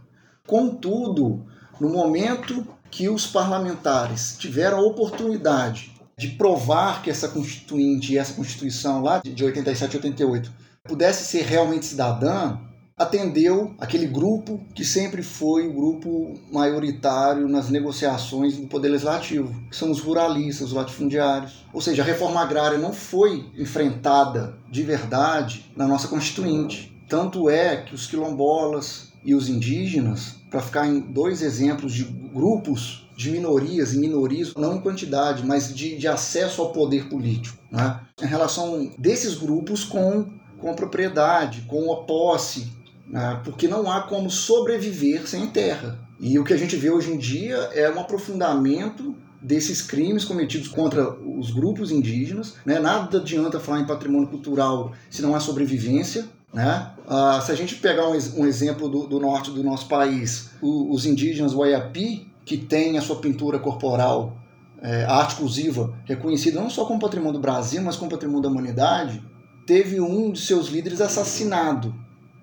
Contudo, 0.45 1.45
no 1.79 1.89
momento 1.89 2.67
que 2.91 3.07
os 3.07 3.25
parlamentares 3.25 4.35
tiveram 4.37 4.79
a 4.79 4.81
oportunidade 4.81 5.93
de 6.17 6.29
provar 6.29 7.01
que 7.01 7.09
essa 7.09 7.29
Constituinte 7.29 8.13
e 8.13 8.17
essa 8.17 8.33
Constituição 8.33 9.01
lá 9.01 9.21
de 9.23 9.43
87 9.43 9.93
e 9.93 9.97
88 9.97 10.51
pudesse 10.83 11.23
ser 11.23 11.43
realmente 11.43 11.85
cidadã, 11.85 12.57
atendeu 12.99 13.73
aquele 13.79 14.05
grupo 14.05 14.59
que 14.75 14.83
sempre 14.83 15.23
foi 15.23 15.65
o 15.65 15.73
grupo 15.73 16.37
maioritário 16.51 17.47
nas 17.47 17.69
negociações 17.69 18.57
do 18.57 18.67
Poder 18.67 18.89
Legislativo, 18.89 19.55
que 19.69 19.75
são 19.75 19.89
os 19.89 20.01
ruralistas, 20.01 20.67
os 20.67 20.73
latifundiários. 20.73 21.65
Ou 21.71 21.79
seja, 21.79 22.03
a 22.03 22.05
reforma 22.05 22.41
agrária 22.41 22.77
não 22.77 22.91
foi 22.91 23.45
enfrentada 23.57 24.57
de 24.69 24.83
verdade 24.83 25.65
na 25.77 25.87
nossa 25.87 26.09
Constituinte. 26.09 26.93
Tanto 27.07 27.49
é 27.49 27.77
que 27.77 27.95
os 27.95 28.05
quilombolas 28.05 29.13
e 29.23 29.33
os 29.33 29.47
indígenas, 29.47 30.35
para 30.49 30.61
ficar 30.61 30.85
em 30.87 30.99
dois 30.99 31.41
exemplos 31.41 31.93
de 31.93 32.03
grupos 32.03 33.07
de 33.15 33.31
minorias 33.31 33.93
e 33.93 33.99
minorias, 33.99 34.53
não 34.55 34.75
em 34.75 34.81
quantidade, 34.81 35.45
mas 35.45 35.73
de, 35.73 35.97
de 35.97 36.07
acesso 36.07 36.61
ao 36.61 36.71
poder 36.71 37.09
político, 37.09 37.57
né? 37.71 37.99
em 38.21 38.25
relação 38.25 38.91
desses 38.97 39.35
grupos 39.35 39.83
com, 39.83 40.25
com 40.57 40.71
a 40.71 40.73
propriedade, 40.73 41.63
com 41.67 41.91
a 41.91 42.03
posse, 42.03 42.71
né? 43.09 43.41
porque 43.43 43.67
não 43.67 43.91
há 43.91 44.01
como 44.01 44.29
sobreviver 44.29 45.27
sem 45.27 45.47
terra. 45.47 45.99
E 46.19 46.37
o 46.37 46.43
que 46.43 46.53
a 46.53 46.57
gente 46.57 46.75
vê 46.75 46.89
hoje 46.89 47.11
em 47.11 47.17
dia 47.17 47.55
é 47.73 47.89
um 47.89 47.99
aprofundamento 47.99 49.15
desses 49.41 49.81
crimes 49.81 50.25
cometidos 50.25 50.67
contra 50.67 51.09
os 51.11 51.49
grupos 51.51 51.91
indígenas. 51.91 52.55
Né? 52.65 52.77
Nada 52.79 53.17
adianta 53.17 53.59
falar 53.59 53.79
em 53.79 53.87
patrimônio 53.87 54.27
cultural 54.27 54.91
se 55.09 55.21
não 55.21 55.33
há 55.33 55.39
sobrevivência. 55.39 56.25
Né? 56.53 56.91
Ah, 57.07 57.41
se 57.43 57.51
a 57.51 57.55
gente 57.55 57.75
pegar 57.75 58.07
um, 58.09 58.17
um 58.37 58.45
exemplo 58.45 58.89
do, 58.89 59.07
do, 59.07 59.19
norte 59.19 59.51
do 59.51 59.63
nosso 59.63 59.87
país, 59.87 60.51
o, 60.61 60.93
os 60.93 61.05
indígenas 61.05 61.53
Waiapi, 61.53 62.27
que 62.45 62.57
têm 62.57 62.97
a 62.97 63.01
sua 63.01 63.17
pintura 63.17 63.59
corporal, 63.59 64.37
é, 64.81 65.05
arte 65.05 65.33
exclusiva, 65.33 65.93
reconhecida 66.05 66.59
não 66.59 66.69
só 66.69 66.85
como 66.85 66.99
patrimônio 66.99 67.33
do 67.33 67.39
Brasil, 67.39 67.81
mas 67.81 67.95
como 67.95 68.11
patrimônio 68.11 68.43
da 68.43 68.49
humanidade, 68.49 69.21
teve 69.65 70.01
um 70.01 70.31
de 70.31 70.39
seus 70.39 70.67
líderes 70.67 70.99
assassinado 70.99 71.93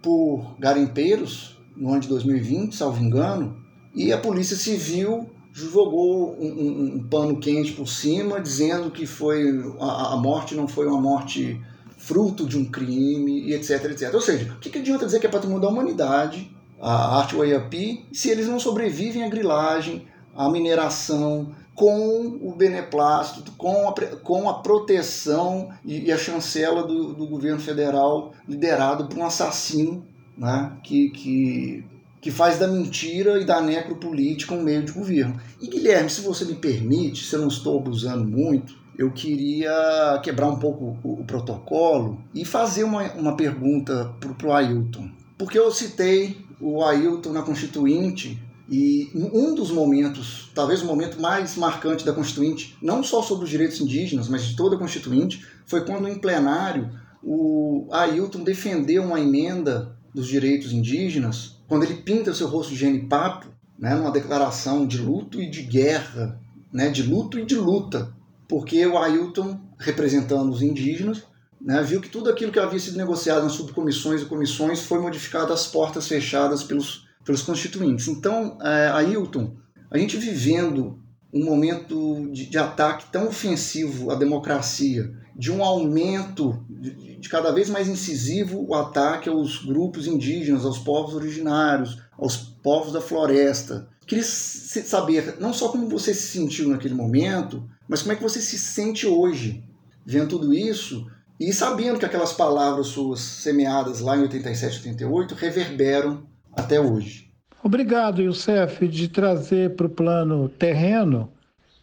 por 0.06 0.54
garimpeiros 0.56 1.58
no 1.76 1.90
ano 1.90 1.98
de 1.98 2.06
2020, 2.06 2.76
salvo 2.76 3.02
engano, 3.02 3.56
e 3.92 4.12
a 4.12 4.18
Polícia 4.18 4.56
Civil 4.56 5.28
jogou 5.52 6.36
um, 6.38 6.46
um, 6.46 6.94
um 6.94 7.08
pano 7.08 7.40
quente 7.40 7.72
por 7.72 7.88
cima, 7.88 8.40
dizendo 8.40 8.88
que 8.88 9.04
foi 9.04 9.42
a, 9.80 10.12
a, 10.12 10.16
morte 10.16 10.54
não 10.54 10.68
foi 10.68 10.86
uma 10.86 11.00
morte 11.00 11.60
fruto 11.98 12.46
de 12.46 12.56
um 12.56 12.64
crime, 12.64 13.48
e 13.48 13.52
etc, 13.52 13.84
etc. 13.86 14.14
Ou 14.14 14.20
seja, 14.20 14.52
o 14.52 14.60
que, 14.60 14.70
que 14.70 14.78
adianta 14.78 15.06
dizer 15.06 15.18
que 15.18 15.26
é 15.26 15.28
patrimônio 15.28 15.62
da 15.62 15.68
humanidade, 15.68 16.56
a 16.80 17.18
arte 17.18 17.34
Waiapi, 17.34 18.06
se 18.12 18.30
eles 18.30 18.46
não 18.46 18.60
sobrevivem 18.60 19.24
à 19.24 19.28
grilagem, 19.28 20.06
à 20.36 20.48
mineração, 20.48 21.52
com 21.76 22.38
o 22.40 22.54
beneplácito, 22.56 23.52
com 23.52 23.88
a, 23.88 23.94
com 24.22 24.48
a 24.48 24.54
proteção 24.62 25.68
e, 25.84 26.06
e 26.06 26.12
a 26.12 26.16
chancela 26.16 26.82
do, 26.82 27.12
do, 27.12 27.26
governo 27.26 27.60
federal 27.60 28.32
liderado 28.48 29.06
por 29.06 29.18
um 29.18 29.26
assassino 29.26 30.02
né, 30.38 30.72
que, 30.82 31.10
que, 31.10 31.84
que 32.18 32.30
faz 32.30 32.58
da 32.58 32.66
mentira 32.66 33.38
e 33.38 33.44
da 33.44 33.60
necropolítica 33.60 34.54
um 34.54 34.62
meio 34.62 34.82
de 34.84 34.92
governo. 34.92 35.38
E 35.60 35.68
Guilherme, 35.68 36.08
se 36.08 36.22
você 36.22 36.46
me 36.46 36.54
permite, 36.54 37.24
se 37.24 37.36
eu 37.36 37.42
não 37.42 37.48
estou 37.48 37.78
abusando 37.78 38.24
muito, 38.26 38.74
eu 38.98 39.10
queria 39.10 40.18
quebrar 40.22 40.48
um 40.48 40.58
pouco 40.58 40.96
o, 41.04 41.20
o 41.20 41.24
protocolo 41.24 42.18
e 42.34 42.42
fazer 42.46 42.84
uma, 42.84 43.02
uma 43.12 43.36
pergunta 43.36 44.14
para 44.18 44.48
o 44.48 44.52
Ailton. 44.52 45.10
Porque 45.36 45.58
eu 45.58 45.70
citei 45.70 46.38
o 46.58 46.82
Ailton 46.82 47.34
na 47.34 47.42
Constituinte 47.42 48.42
e 48.68 49.11
um 49.14 49.55
dos 49.55 49.70
momentos, 49.70 50.50
talvez 50.55 50.83
o 50.83 50.87
momento 50.87 51.20
mais 51.20 51.57
marcante 51.57 52.05
da 52.05 52.12
Constituinte, 52.12 52.76
não 52.83 53.02
só 53.02 53.22
sobre 53.22 53.44
os 53.44 53.50
direitos 53.50 53.81
indígenas, 53.81 54.29
mas 54.29 54.44
de 54.44 54.57
toda 54.57 54.74
a 54.74 54.79
Constituinte, 54.79 55.46
foi 55.64 55.85
quando 55.85 56.09
em 56.09 56.18
plenário 56.18 56.90
o 57.22 57.88
Ailton 57.92 58.42
defendeu 58.42 59.05
uma 59.05 59.20
emenda 59.20 59.96
dos 60.12 60.26
direitos 60.26 60.72
indígenas, 60.72 61.61
quando 61.68 61.85
ele 61.85 62.02
pinta 62.02 62.35
seu 62.35 62.48
rosto 62.48 62.72
de 62.72 62.79
genipapo, 62.79 63.46
né, 63.79 63.94
numa 63.94 64.11
declaração 64.11 64.87
de 64.87 64.98
luto 64.98 65.40
e 65.40 65.48
de 65.48 65.62
guerra, 65.62 66.40
né, 66.72 66.88
de 66.88 67.02
luto 67.02 67.38
e 67.38 67.44
de 67.44 67.55
luta, 67.55 68.12
porque 68.48 68.85
o 68.87 68.98
Ailton, 68.98 69.61
representando 69.79 70.50
os 70.50 70.62
indígenas, 70.62 71.22
né, 71.61 71.83
viu 71.83 72.00
que 72.00 72.09
tudo 72.09 72.31
aquilo 72.31 72.50
que 72.50 72.59
havia 72.59 72.79
sido 72.79 72.96
negociado 72.96 73.42
nas 73.42 73.52
subcomissões 73.52 74.22
e 74.22 74.26
comissões 74.26 74.81
foi 74.83 74.98
modificado 74.98 75.52
às 75.52 75.66
portas 75.66 76.09
fechadas 76.09 76.62
pelos 76.62 77.05
pelos 77.26 77.42
constituintes. 77.42 78.06
Então, 78.06 78.56
é, 78.62 78.88
Ailton, 78.88 79.56
a 79.90 79.98
gente 79.98 80.16
vivendo 80.16 81.02
um 81.34 81.44
momento 81.44 82.30
de, 82.32 82.46
de, 82.46 82.56
ataque 82.56 83.10
tão 83.10 83.26
ofensivo 83.26 84.10
à 84.10 84.14
democracia, 84.14 85.12
de 85.34 85.52
um 85.52 85.62
aumento 85.62 86.64
de, 86.70 87.18
de, 87.18 87.28
cada 87.28 87.50
vez 87.50 87.68
mais 87.68 87.88
incisivo 87.88 88.64
o 88.66 88.74
ataque 88.74 89.28
aos 89.28 89.62
grupos 89.64 90.06
indígenas, 90.06 90.64
aos 90.64 90.78
povos 90.78 91.14
originários, 91.14 92.00
aos 92.16 92.36
povos 92.36 92.92
da 92.92 93.00
floresta. 93.00 93.88
Queria 94.06 94.24
saber 94.24 95.36
não 95.40 95.52
só 95.52 95.68
como 95.68 95.88
você 95.88 96.14
se 96.14 96.28
sentiu 96.28 96.68
naquele 96.68 96.94
momento, 96.94 97.68
mas 97.88 98.02
como 98.02 98.12
é 98.12 98.16
que 98.16 98.22
você 98.22 98.40
se 98.40 98.56
sente 98.56 99.06
hoje, 99.06 99.64
vendo 100.06 100.28
tudo 100.28 100.54
isso 100.54 101.06
e 101.38 101.52
sabendo 101.52 101.98
que 101.98 102.06
aquelas 102.06 102.32
palavras 102.32 102.86
suas 102.86 103.20
semeadas 103.20 104.00
lá 104.00 104.16
em 104.16 104.22
87, 104.22 104.78
88 104.78 105.34
reverberam 105.34 106.24
até 106.56 106.80
hoje. 106.80 107.30
Obrigado, 107.62 108.22
Youssef, 108.22 108.88
de 108.88 109.08
trazer 109.08 109.76
para 109.76 109.86
o 109.86 109.90
plano 109.90 110.48
terreno 110.48 111.28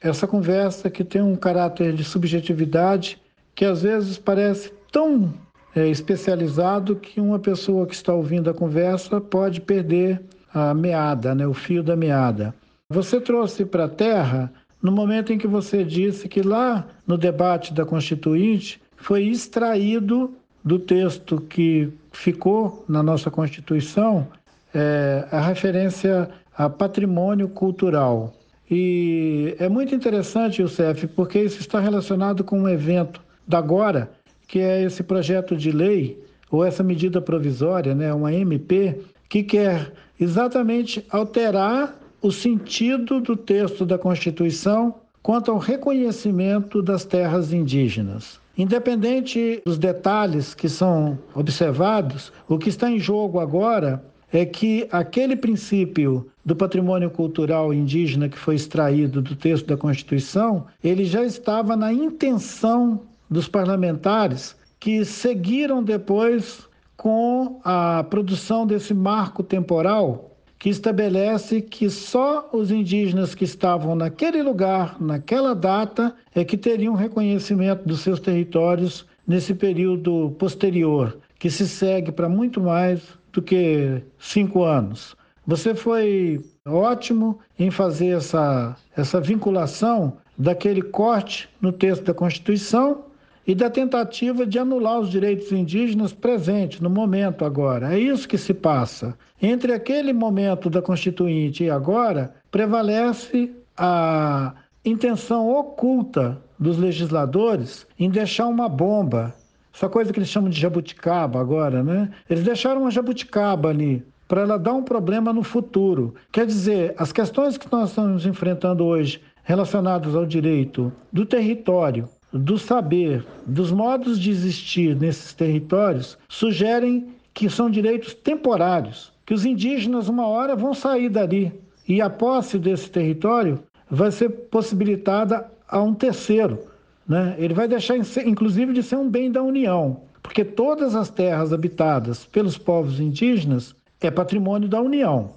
essa 0.02 0.28
conversa 0.28 0.90
que 0.90 1.04
tem 1.04 1.22
um 1.22 1.36
caráter 1.36 1.94
de 1.94 2.04
subjetividade 2.04 3.22
que 3.56 3.64
às 3.64 3.84
vezes 3.84 4.18
parece 4.18 4.74
tão 4.92 5.34
é, 5.76 5.88
especializado 5.88 6.96
que 6.96 7.22
uma 7.22 7.40
pessoa 7.40 7.86
que 7.86 7.96
está 7.96 8.14
ouvindo 8.14 8.50
a 8.50 8.54
conversa 8.54 9.22
pode 9.22 9.62
perder 9.62 10.22
a 10.54 10.74
meada, 10.74 11.34
né, 11.34 11.48
o 11.48 11.54
fio 11.54 11.84
da 11.84 11.96
meada. 11.96 12.54
Você 12.90 13.20
trouxe 13.20 13.66
para 13.66 13.86
a 13.86 13.90
Terra 13.90 14.52
no 14.82 14.92
momento 14.92 15.32
em 15.32 15.38
que 15.38 15.48
você 15.48 15.84
disse 15.84 16.28
que 16.28 16.42
lá 16.42 16.86
no 17.08 17.18
debate 17.18 17.74
da 17.74 17.86
Constituinte 17.86 18.82
foi 18.98 19.24
extraído 19.24 20.34
do 20.64 20.78
texto 20.78 21.42
que 21.42 21.92
ficou 22.12 22.86
na 22.88 23.02
nossa 23.02 23.32
Constituição 23.32 24.28
é, 24.74 25.28
a 25.32 25.42
referência 25.42 26.30
a 26.56 26.70
patrimônio 26.70 27.50
cultural. 27.50 28.34
E 28.70 29.56
é 29.60 29.68
muito 29.68 29.94
interessante, 29.94 30.62
Youssef, 30.62 31.08
porque 31.08 31.40
isso 31.40 31.60
está 31.60 31.80
relacionado 31.80 32.44
com 32.44 32.62
um 32.62 32.70
evento 32.70 33.22
da 33.48 33.58
agora, 33.58 34.12
que 34.48 34.60
é 34.60 34.84
esse 34.84 35.04
projeto 35.04 35.56
de 35.56 35.72
lei, 35.72 36.22
ou 36.50 36.64
essa 36.64 36.84
medida 36.84 37.22
provisória, 37.22 37.96
né, 37.96 38.14
uma 38.14 38.34
MP, 38.34 39.00
que 39.28 39.44
quer 39.44 39.92
exatamente 40.20 41.06
alterar 41.10 42.00
o 42.22 42.32
sentido 42.32 43.20
do 43.20 43.36
texto 43.36 43.86
da 43.86 43.98
Constituição 43.98 44.96
quanto 45.22 45.52
ao 45.52 45.58
reconhecimento 45.58 46.82
das 46.82 47.04
terras 47.04 47.52
indígenas. 47.52 48.40
Independente 48.58 49.62
dos 49.66 49.80
detalhes 49.80 50.54
que 50.54 50.70
são 50.70 51.18
observados, 51.34 52.32
o 52.48 52.58
que 52.58 52.70
está 52.70 52.90
em 52.90 53.00
jogo 53.00 53.40
agora 53.40 54.04
é 54.34 54.44
que 54.46 54.88
aquele 54.92 55.36
princípio 55.36 56.28
do 56.44 56.56
patrimônio 56.56 57.12
cultural 57.12 57.72
indígena 57.72 58.28
que 58.28 58.38
foi 58.38 58.56
extraído 58.56 59.22
do 59.22 59.36
texto 59.36 59.68
da 59.68 59.78
Constituição, 59.78 60.66
ele 60.84 61.06
já 61.06 61.24
estava 61.24 61.76
na 61.76 61.94
intenção 61.94 63.02
dos 63.30 63.48
parlamentares 63.48 64.56
que 64.80 65.06
seguiram 65.06 65.84
depois 65.84 66.68
com 66.98 67.62
a 67.64 68.04
produção 68.10 68.66
desse 68.66 68.94
marco 68.94 69.44
temporal 69.44 70.32
que 70.58 70.70
estabelece 70.70 71.62
que 71.62 71.90
só 71.90 72.50
os 72.54 72.72
indígenas 72.72 73.36
que 73.36 73.44
estavam 73.44 73.96
naquele 73.96 74.42
lugar, 74.42 74.96
naquela 75.00 75.54
data, 75.54 76.16
é 76.34 76.44
que 76.44 76.58
teriam 76.58 76.96
reconhecimento 76.96 77.86
dos 77.86 78.00
seus 78.00 78.20
territórios 78.20 79.06
nesse 79.28 79.54
período 79.54 80.34
posterior, 80.40 81.20
que 81.38 81.50
se 81.50 81.68
segue 81.68 82.14
para 82.14 82.30
muito 82.30 82.62
mais 82.62 83.02
do 83.34 83.42
que 83.42 84.02
cinco 84.18 84.64
anos. 84.64 85.18
Você 85.46 85.76
foi 85.76 86.42
ótimo 86.66 87.40
em 87.60 87.70
fazer 87.70 88.18
essa, 88.18 88.78
essa 88.96 89.20
vinculação 89.20 90.18
daquele 90.38 90.82
corte 90.82 91.50
no 91.60 91.72
texto 91.72 92.06
da 92.06 92.14
Constituição 92.14 93.06
e 93.46 93.54
da 93.54 93.70
tentativa 93.70 94.46
de 94.46 94.58
anular 94.58 95.00
os 95.00 95.10
direitos 95.10 95.52
indígenas 95.52 96.14
presentes 96.14 96.80
no 96.80 96.90
momento 96.90 97.44
agora. 97.44 97.94
É 97.94 98.00
isso 98.00 98.28
que 98.28 98.38
se 98.38 98.54
passa. 98.54 99.18
Entre 99.42 99.74
aquele 99.74 100.14
momento 100.14 100.70
da 100.70 100.82
Constituinte 100.82 101.66
e 101.66 101.70
agora, 101.70 102.34
prevalece 102.50 103.52
a 103.76 104.54
intenção 104.86 105.50
oculta 105.50 106.42
dos 106.58 106.78
legisladores 106.78 107.86
em 108.00 108.10
deixar 108.10 108.48
uma 108.48 108.70
bomba, 108.70 109.34
essa 109.74 109.90
coisa 109.90 110.14
que 110.14 110.20
eles 110.20 110.30
chamam 110.30 110.50
de 110.50 110.60
jabuticaba 110.60 111.40
agora, 111.40 111.84
né? 111.84 112.10
Eles 112.30 112.44
deixaram 112.44 112.82
uma 112.82 112.92
jabuticaba 112.92 113.70
ali 113.70 114.06
para 114.28 114.42
ela 114.42 114.58
dar 114.58 114.74
um 114.74 114.84
problema 114.84 115.34
no 115.34 115.44
futuro. 115.44 116.14
Quer 116.32 116.46
dizer, 116.46 116.94
as 116.98 117.12
questões 117.12 117.58
que 117.58 117.72
nós 117.72 117.90
estamos 117.90 118.26
enfrentando 118.26 118.86
hoje 118.86 119.22
relacionadas 119.44 120.16
ao 120.16 120.26
direito 120.26 120.92
do 121.12 121.26
território, 121.26 122.08
do 122.32 122.58
saber, 122.58 123.26
dos 123.46 123.72
modos 123.72 124.20
de 124.20 124.32
existir 124.32 124.96
nesses 124.96 125.34
territórios, 125.34 126.18
sugerem 126.30 127.10
que 127.34 127.50
são 127.50 127.70
direitos 127.70 128.14
temporários, 128.14 129.12
que 129.26 129.34
os 129.34 129.46
indígenas 129.46 130.08
uma 130.08 130.28
hora 130.28 130.56
vão 130.56 130.74
sair 130.74 131.10
dali 131.10 131.52
e 131.88 132.02
a 132.02 132.10
posse 132.10 132.58
desse 132.58 132.90
território 132.90 133.64
vai 133.90 134.12
ser 134.12 134.30
possibilitada 134.30 135.52
a 135.68 135.82
um 135.82 135.94
terceiro. 135.94 136.73
Né? 137.08 137.36
Ele 137.38 137.54
vai 137.54 137.68
deixar, 137.68 137.96
inclusive, 137.98 138.74
de 138.74 138.84
ser 138.84 138.96
um 138.96 139.10
bem 139.10 139.32
da 139.32 139.42
União, 139.42 140.02
porque 140.22 140.44
todas 140.44 140.96
as 140.96 141.10
terras 141.10 141.52
habitadas 141.52 142.26
pelos 142.26 142.58
povos 142.58 143.00
indígenas 143.00 143.76
é 144.02 144.10
patrimônio 144.12 144.68
da 144.68 144.82
União. 144.82 145.32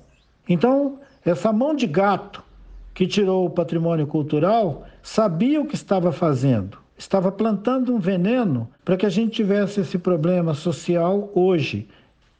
Então, 0.48 0.98
essa 1.24 1.52
mão 1.52 1.74
de 1.74 1.86
gato 1.86 2.42
que 2.94 3.06
tirou 3.06 3.46
o 3.46 3.50
patrimônio 3.50 4.06
cultural 4.06 4.86
sabia 5.02 5.60
o 5.60 5.66
que 5.66 5.74
estava 5.74 6.12
fazendo 6.12 6.78
estava 6.98 7.30
plantando 7.30 7.94
um 7.94 7.98
veneno 7.98 8.68
para 8.84 8.96
que 8.96 9.06
a 9.06 9.10
gente 9.10 9.32
tivesse 9.32 9.80
esse 9.80 9.98
problema 9.98 10.54
social 10.54 11.30
hoje. 11.34 11.86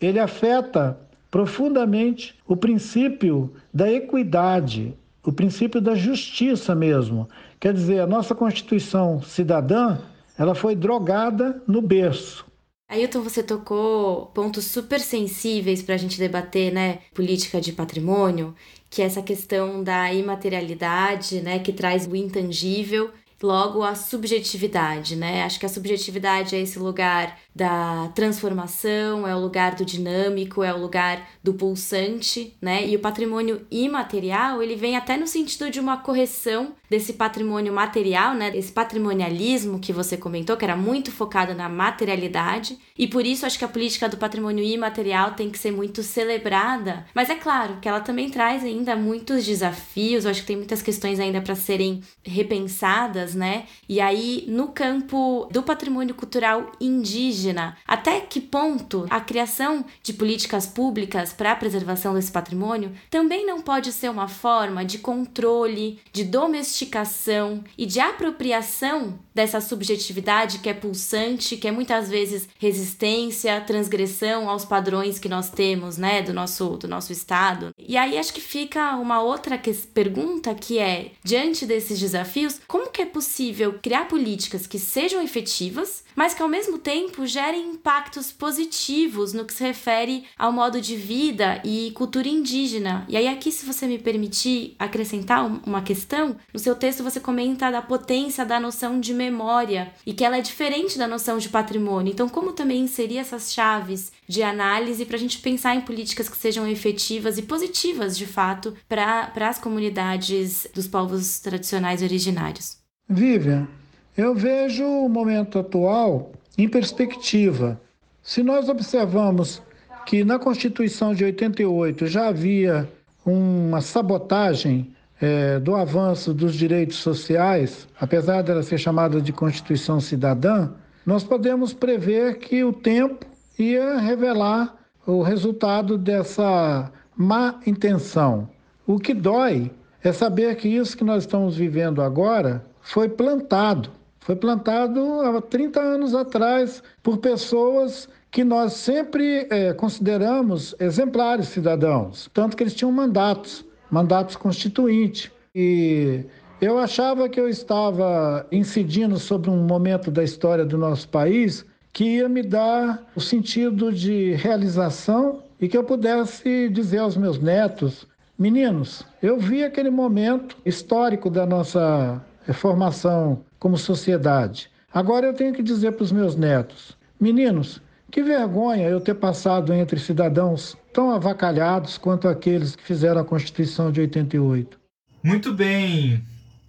Ele 0.00 0.18
afeta 0.18 0.98
profundamente 1.30 2.34
o 2.46 2.56
princípio 2.56 3.52
da 3.72 3.90
equidade, 3.90 4.94
o 5.26 5.32
princípio 5.32 5.80
da 5.80 5.96
justiça 5.96 6.74
mesmo. 6.74 7.28
Quer 7.58 7.74
dizer, 7.74 8.00
a 8.00 8.06
nossa 8.06 8.34
Constituição 8.34 9.20
cidadã, 9.20 9.98
ela 10.38 10.54
foi 10.54 10.76
drogada 10.76 11.60
no 11.66 11.82
berço. 11.82 12.46
Ailton, 12.88 13.20
você 13.20 13.42
tocou 13.42 14.26
pontos 14.26 14.66
super 14.66 15.00
sensíveis 15.00 15.82
para 15.82 15.96
a 15.96 15.98
gente 15.98 16.18
debater, 16.18 16.72
né? 16.72 17.00
Política 17.12 17.60
de 17.60 17.72
patrimônio, 17.72 18.54
que 18.88 19.02
é 19.02 19.04
essa 19.04 19.20
questão 19.20 19.82
da 19.82 20.14
imaterialidade, 20.14 21.40
né? 21.40 21.58
Que 21.58 21.72
traz 21.72 22.06
o 22.06 22.14
intangível 22.14 23.10
logo 23.42 23.82
a 23.82 23.94
subjetividade, 23.94 25.16
né? 25.16 25.44
Acho 25.44 25.60
que 25.60 25.66
a 25.66 25.68
subjetividade 25.68 26.54
é 26.54 26.60
esse 26.60 26.78
lugar 26.78 27.38
da 27.54 28.08
transformação, 28.14 29.26
é 29.26 29.34
o 29.34 29.40
lugar 29.40 29.74
do 29.74 29.84
dinâmico, 29.84 30.62
é 30.62 30.74
o 30.74 30.78
lugar 30.78 31.26
do 31.42 31.54
pulsante, 31.54 32.54
né? 32.60 32.86
E 32.86 32.94
o 32.94 33.00
patrimônio 33.00 33.66
imaterial, 33.70 34.62
ele 34.62 34.76
vem 34.76 34.96
até 34.96 35.16
no 35.16 35.26
sentido 35.26 35.70
de 35.70 35.80
uma 35.80 35.96
correção 35.96 36.74
desse 36.90 37.14
patrimônio 37.14 37.72
material, 37.72 38.34
né? 38.34 38.52
Esse 38.54 38.72
patrimonialismo 38.72 39.80
que 39.80 39.92
você 39.92 40.16
comentou, 40.16 40.56
que 40.56 40.64
era 40.64 40.76
muito 40.76 41.10
focado 41.10 41.54
na 41.54 41.68
materialidade, 41.68 42.78
e 42.96 43.06
por 43.06 43.24
isso 43.24 43.46
acho 43.46 43.58
que 43.58 43.64
a 43.64 43.68
política 43.68 44.08
do 44.08 44.18
patrimônio 44.18 44.62
imaterial 44.62 45.32
tem 45.32 45.50
que 45.50 45.58
ser 45.58 45.72
muito 45.72 46.02
celebrada. 46.02 47.06
Mas 47.14 47.30
é 47.30 47.34
claro 47.34 47.78
que 47.80 47.88
ela 47.88 48.00
também 48.00 48.28
traz 48.28 48.62
ainda 48.64 48.94
muitos 48.94 49.44
desafios, 49.44 50.24
eu 50.24 50.30
acho 50.30 50.42
que 50.42 50.46
tem 50.46 50.56
muitas 50.56 50.82
questões 50.82 51.18
ainda 51.18 51.40
para 51.40 51.54
serem 51.54 52.02
repensadas, 52.22 53.25
né? 53.34 53.66
E 53.88 54.00
aí 54.00 54.44
no 54.48 54.68
campo 54.68 55.48
do 55.50 55.62
patrimônio 55.62 56.14
cultural 56.14 56.72
indígena 56.80 57.76
até 57.86 58.20
que 58.20 58.40
ponto 58.40 59.06
a 59.10 59.20
criação 59.20 59.84
de 60.02 60.12
políticas 60.12 60.66
públicas 60.66 61.32
para 61.32 61.52
a 61.52 61.56
preservação 61.56 62.14
desse 62.14 62.30
patrimônio 62.30 62.92
também 63.10 63.46
não 63.46 63.60
pode 63.60 63.92
ser 63.92 64.10
uma 64.10 64.28
forma 64.28 64.84
de 64.84 64.98
controle, 64.98 65.98
de 66.12 66.24
domesticação 66.24 67.62
e 67.76 67.86
de 67.86 68.00
apropriação 68.00 69.18
dessa 69.34 69.60
subjetividade 69.60 70.58
que 70.58 70.68
é 70.68 70.74
pulsante, 70.74 71.56
que 71.56 71.68
é 71.68 71.72
muitas 71.72 72.08
vezes 72.08 72.48
resistência, 72.58 73.60
transgressão 73.60 74.48
aos 74.48 74.64
padrões 74.64 75.18
que 75.18 75.28
nós 75.28 75.50
temos, 75.50 75.98
né, 75.98 76.22
do 76.22 76.32
nosso 76.32 76.76
do 76.76 76.88
nosso 76.88 77.12
estado. 77.12 77.74
E 77.78 77.96
aí 77.96 78.18
acho 78.18 78.32
que 78.32 78.40
fica 78.40 78.96
uma 78.96 79.20
outra 79.20 79.60
pergunta 79.92 80.54
que 80.54 80.78
é, 80.78 81.12
diante 81.22 81.66
desses 81.66 81.98
desafios, 81.98 82.60
como 82.66 82.90
que 82.90 83.02
é 83.02 83.06
possível 83.16 83.78
criar 83.80 84.08
políticas 84.08 84.66
que 84.66 84.78
sejam 84.78 85.22
efetivas, 85.22 86.04
mas 86.14 86.34
que 86.34 86.42
ao 86.42 86.48
mesmo 86.50 86.76
tempo 86.76 87.26
gerem 87.26 87.70
impactos 87.70 88.30
positivos 88.30 89.32
no 89.32 89.46
que 89.46 89.54
se 89.54 89.64
refere 89.64 90.26
ao 90.36 90.52
modo 90.52 90.82
de 90.82 90.94
vida 90.94 91.62
e 91.64 91.92
cultura 91.92 92.28
indígena. 92.28 93.06
E 93.08 93.16
aí, 93.16 93.26
aqui, 93.26 93.50
se 93.50 93.64
você 93.64 93.86
me 93.86 93.98
permitir 93.98 94.76
acrescentar 94.78 95.46
uma 95.66 95.80
questão, 95.80 96.36
no 96.52 96.60
seu 96.60 96.74
texto 96.74 97.02
você 97.02 97.18
comenta 97.18 97.70
da 97.70 97.80
potência 97.80 98.44
da 98.44 98.60
noção 98.60 99.00
de 99.00 99.14
memória 99.14 99.94
e 100.04 100.12
que 100.12 100.22
ela 100.22 100.36
é 100.36 100.42
diferente 100.42 100.98
da 100.98 101.08
noção 101.08 101.38
de 101.38 101.48
patrimônio. 101.48 102.12
Então, 102.12 102.28
como 102.28 102.52
também 102.52 102.82
inserir 102.82 103.16
essas 103.16 103.50
chaves 103.50 104.12
de 104.28 104.42
análise 104.42 105.06
para 105.06 105.16
a 105.16 105.20
gente 105.20 105.38
pensar 105.38 105.74
em 105.74 105.80
políticas 105.80 106.28
que 106.28 106.36
sejam 106.36 106.68
efetivas 106.68 107.38
e 107.38 107.42
positivas, 107.42 108.14
de 108.18 108.26
fato, 108.26 108.76
para 108.86 109.48
as 109.48 109.58
comunidades 109.58 110.66
dos 110.74 110.86
povos 110.86 111.40
tradicionais 111.40 112.02
originários? 112.02 112.84
Vivian, 113.08 113.68
eu 114.16 114.34
vejo 114.34 114.84
o 114.84 115.08
momento 115.08 115.60
atual 115.60 116.32
em 116.58 116.68
perspectiva. 116.68 117.80
Se 118.20 118.42
nós 118.42 118.68
observamos 118.68 119.62
que 120.04 120.24
na 120.24 120.38
Constituição 120.38 121.14
de 121.14 121.24
88 121.24 122.06
já 122.06 122.28
havia 122.28 122.88
uma 123.24 123.80
sabotagem 123.80 124.92
é, 125.20 125.58
do 125.60 125.76
avanço 125.76 126.34
dos 126.34 126.54
direitos 126.54 126.96
sociais, 126.96 127.86
apesar 128.00 128.42
dela 128.42 128.62
ser 128.62 128.78
chamada 128.78 129.20
de 129.20 129.32
Constituição 129.32 130.00
Cidadã, 130.00 130.70
nós 131.04 131.22
podemos 131.22 131.72
prever 131.72 132.38
que 132.38 132.64
o 132.64 132.72
tempo 132.72 133.24
ia 133.56 133.98
revelar 133.98 134.74
o 135.06 135.22
resultado 135.22 135.96
dessa 135.96 136.90
má 137.16 137.60
intenção. 137.64 138.48
O 138.84 138.98
que 138.98 139.14
dói 139.14 139.70
é 140.02 140.12
saber 140.12 140.56
que 140.56 140.68
isso 140.68 140.96
que 140.96 141.04
nós 141.04 141.22
estamos 141.22 141.56
vivendo 141.56 142.02
agora 142.02 142.64
foi 142.86 143.08
plantado 143.08 143.90
foi 144.26 144.34
plantado 144.34 145.20
há 145.20 145.40
30 145.40 145.78
anos 145.78 146.12
atrás 146.12 146.82
por 147.00 147.18
pessoas 147.18 148.08
que 148.28 148.42
nós 148.42 148.72
sempre 148.72 149.46
é, 149.48 149.72
consideramos 149.72 150.74
exemplares 150.80 151.46
cidadãos, 151.46 152.28
tanto 152.34 152.56
que 152.56 152.64
eles 152.64 152.74
tinham 152.74 152.90
mandatos, 152.90 153.64
mandatos 153.88 154.34
constituintes. 154.34 155.30
E 155.54 156.24
eu 156.60 156.76
achava 156.76 157.28
que 157.28 157.38
eu 157.38 157.48
estava 157.48 158.44
incidindo 158.50 159.16
sobre 159.16 159.48
um 159.48 159.64
momento 159.64 160.10
da 160.10 160.24
história 160.24 160.64
do 160.64 160.76
nosso 160.76 161.08
país 161.08 161.64
que 161.92 162.16
ia 162.16 162.28
me 162.28 162.42
dar 162.42 163.06
o 163.14 163.20
sentido 163.20 163.92
de 163.92 164.32
realização 164.32 165.44
e 165.60 165.68
que 165.68 165.78
eu 165.78 165.84
pudesse 165.84 166.68
dizer 166.68 166.98
aos 166.98 167.16
meus 167.16 167.38
netos: 167.38 168.08
meninos, 168.36 169.04
eu 169.22 169.38
vi 169.38 169.62
aquele 169.62 169.88
momento 169.88 170.56
histórico 170.64 171.30
da 171.30 171.46
nossa 171.46 172.20
formação 172.54 173.44
como 173.58 173.76
sociedade. 173.76 174.70
Agora 174.92 175.26
eu 175.26 175.34
tenho 175.34 175.52
que 175.52 175.62
dizer 175.62 175.92
para 175.92 176.04
os 176.04 176.12
meus 176.12 176.36
netos: 176.36 176.96
meninos, 177.20 177.82
que 178.10 178.22
vergonha 178.22 178.88
eu 178.88 179.00
ter 179.00 179.14
passado 179.14 179.72
entre 179.72 179.98
cidadãos 179.98 180.76
tão 180.92 181.10
avacalhados 181.10 181.98
quanto 181.98 182.28
aqueles 182.28 182.74
que 182.74 182.82
fizeram 182.82 183.20
a 183.20 183.24
Constituição 183.24 183.92
de 183.92 184.00
88. 184.00 184.78
Muito 185.22 185.52
bem. 185.52 186.24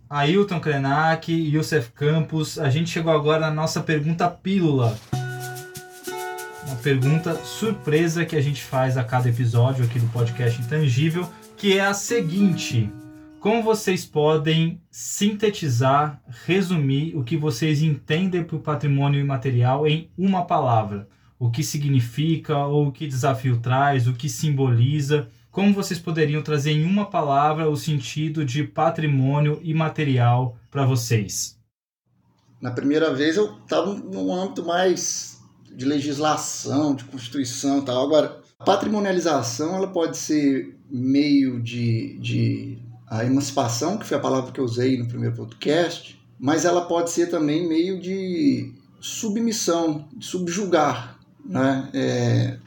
Ailton 0.10 0.60
Krenak, 0.60 1.32
Youssef 1.32 1.92
Campos, 1.92 2.58
a 2.58 2.70
gente 2.70 2.90
chegou 2.90 3.12
agora 3.12 3.42
na 3.42 3.52
nossa 3.52 3.82
pergunta 3.82 4.30
pílula. 4.30 4.98
Uma 6.66 6.76
pergunta 6.78 7.36
surpresa 7.36 8.26
que 8.26 8.36
a 8.36 8.42
gente 8.42 8.64
faz 8.64 8.98
a 8.98 9.04
cada 9.04 9.30
episódio 9.30 9.86
aqui 9.86 10.00
do 10.00 10.08
podcast 10.08 10.62
Intangível, 10.62 11.30
que 11.56 11.78
é 11.78 11.86
a 11.86 11.94
seguinte: 11.94 12.90
como 13.40 13.64
vocês 13.64 14.06
podem 14.06 14.82
sintetizar, 14.90 16.22
resumir 16.46 17.16
o 17.16 17.24
que 17.24 17.38
vocês 17.38 17.82
entendem 17.82 18.44
por 18.44 18.60
patrimônio 18.60 19.20
imaterial 19.20 19.88
em 19.88 20.10
uma 20.18 20.46
palavra? 20.46 21.08
o 21.40 21.52
que 21.52 21.64
significa 21.64 22.58
ou 22.66 22.88
o 22.88 22.92
que 22.92 23.08
desafio 23.08 23.60
traz, 23.60 24.08
o 24.08 24.14
que 24.14 24.30
simboliza. 24.30 25.28
Como 25.52 25.74
vocês 25.74 26.00
poderiam 26.00 26.42
trazer 26.42 26.72
em 26.72 26.84
uma 26.84 27.10
palavra 27.10 27.70
o 27.70 27.78
sentido 27.78 28.44
de 28.44 28.64
patrimônio 28.64 29.60
imaterial 29.64 30.58
para 30.70 30.86
vocês? 30.86 31.58
Na 32.60 32.72
primeira 32.72 33.14
vez 33.14 33.38
eu 33.38 33.58
estava 33.60 33.94
num 33.94 34.34
âmbito 34.34 34.66
mais 34.66 35.40
de 35.76 35.86
legislação, 35.86 36.96
de 36.96 37.04
constituição 37.06 37.82
tal. 37.82 38.04
Agora, 38.04 38.42
patrimonialização 38.66 39.76
ela 39.76 39.88
pode 39.88 40.18
ser 40.18 40.76
meio 40.90 41.62
de, 41.62 42.18
de 42.20 42.77
a 43.10 43.24
emancipação, 43.26 43.98
que 43.98 44.06
foi 44.06 44.18
a 44.18 44.22
palavra 44.22 44.52
que 44.52 44.60
eu 44.60 44.66
usei 44.66 44.98
no 44.98 45.08
primeiro 45.08 45.36
podcast, 45.36 46.20
mas 46.40 46.66
ela 46.66 46.82
pode 46.82 47.10
ser 47.10 47.28
também 47.28 47.68
meio 47.68 48.00
de 48.00 48.74
submissão, 49.00 50.08
de 50.16 50.26
subjugar, 50.26 51.18
né? 51.46 51.90
É, 51.94 52.58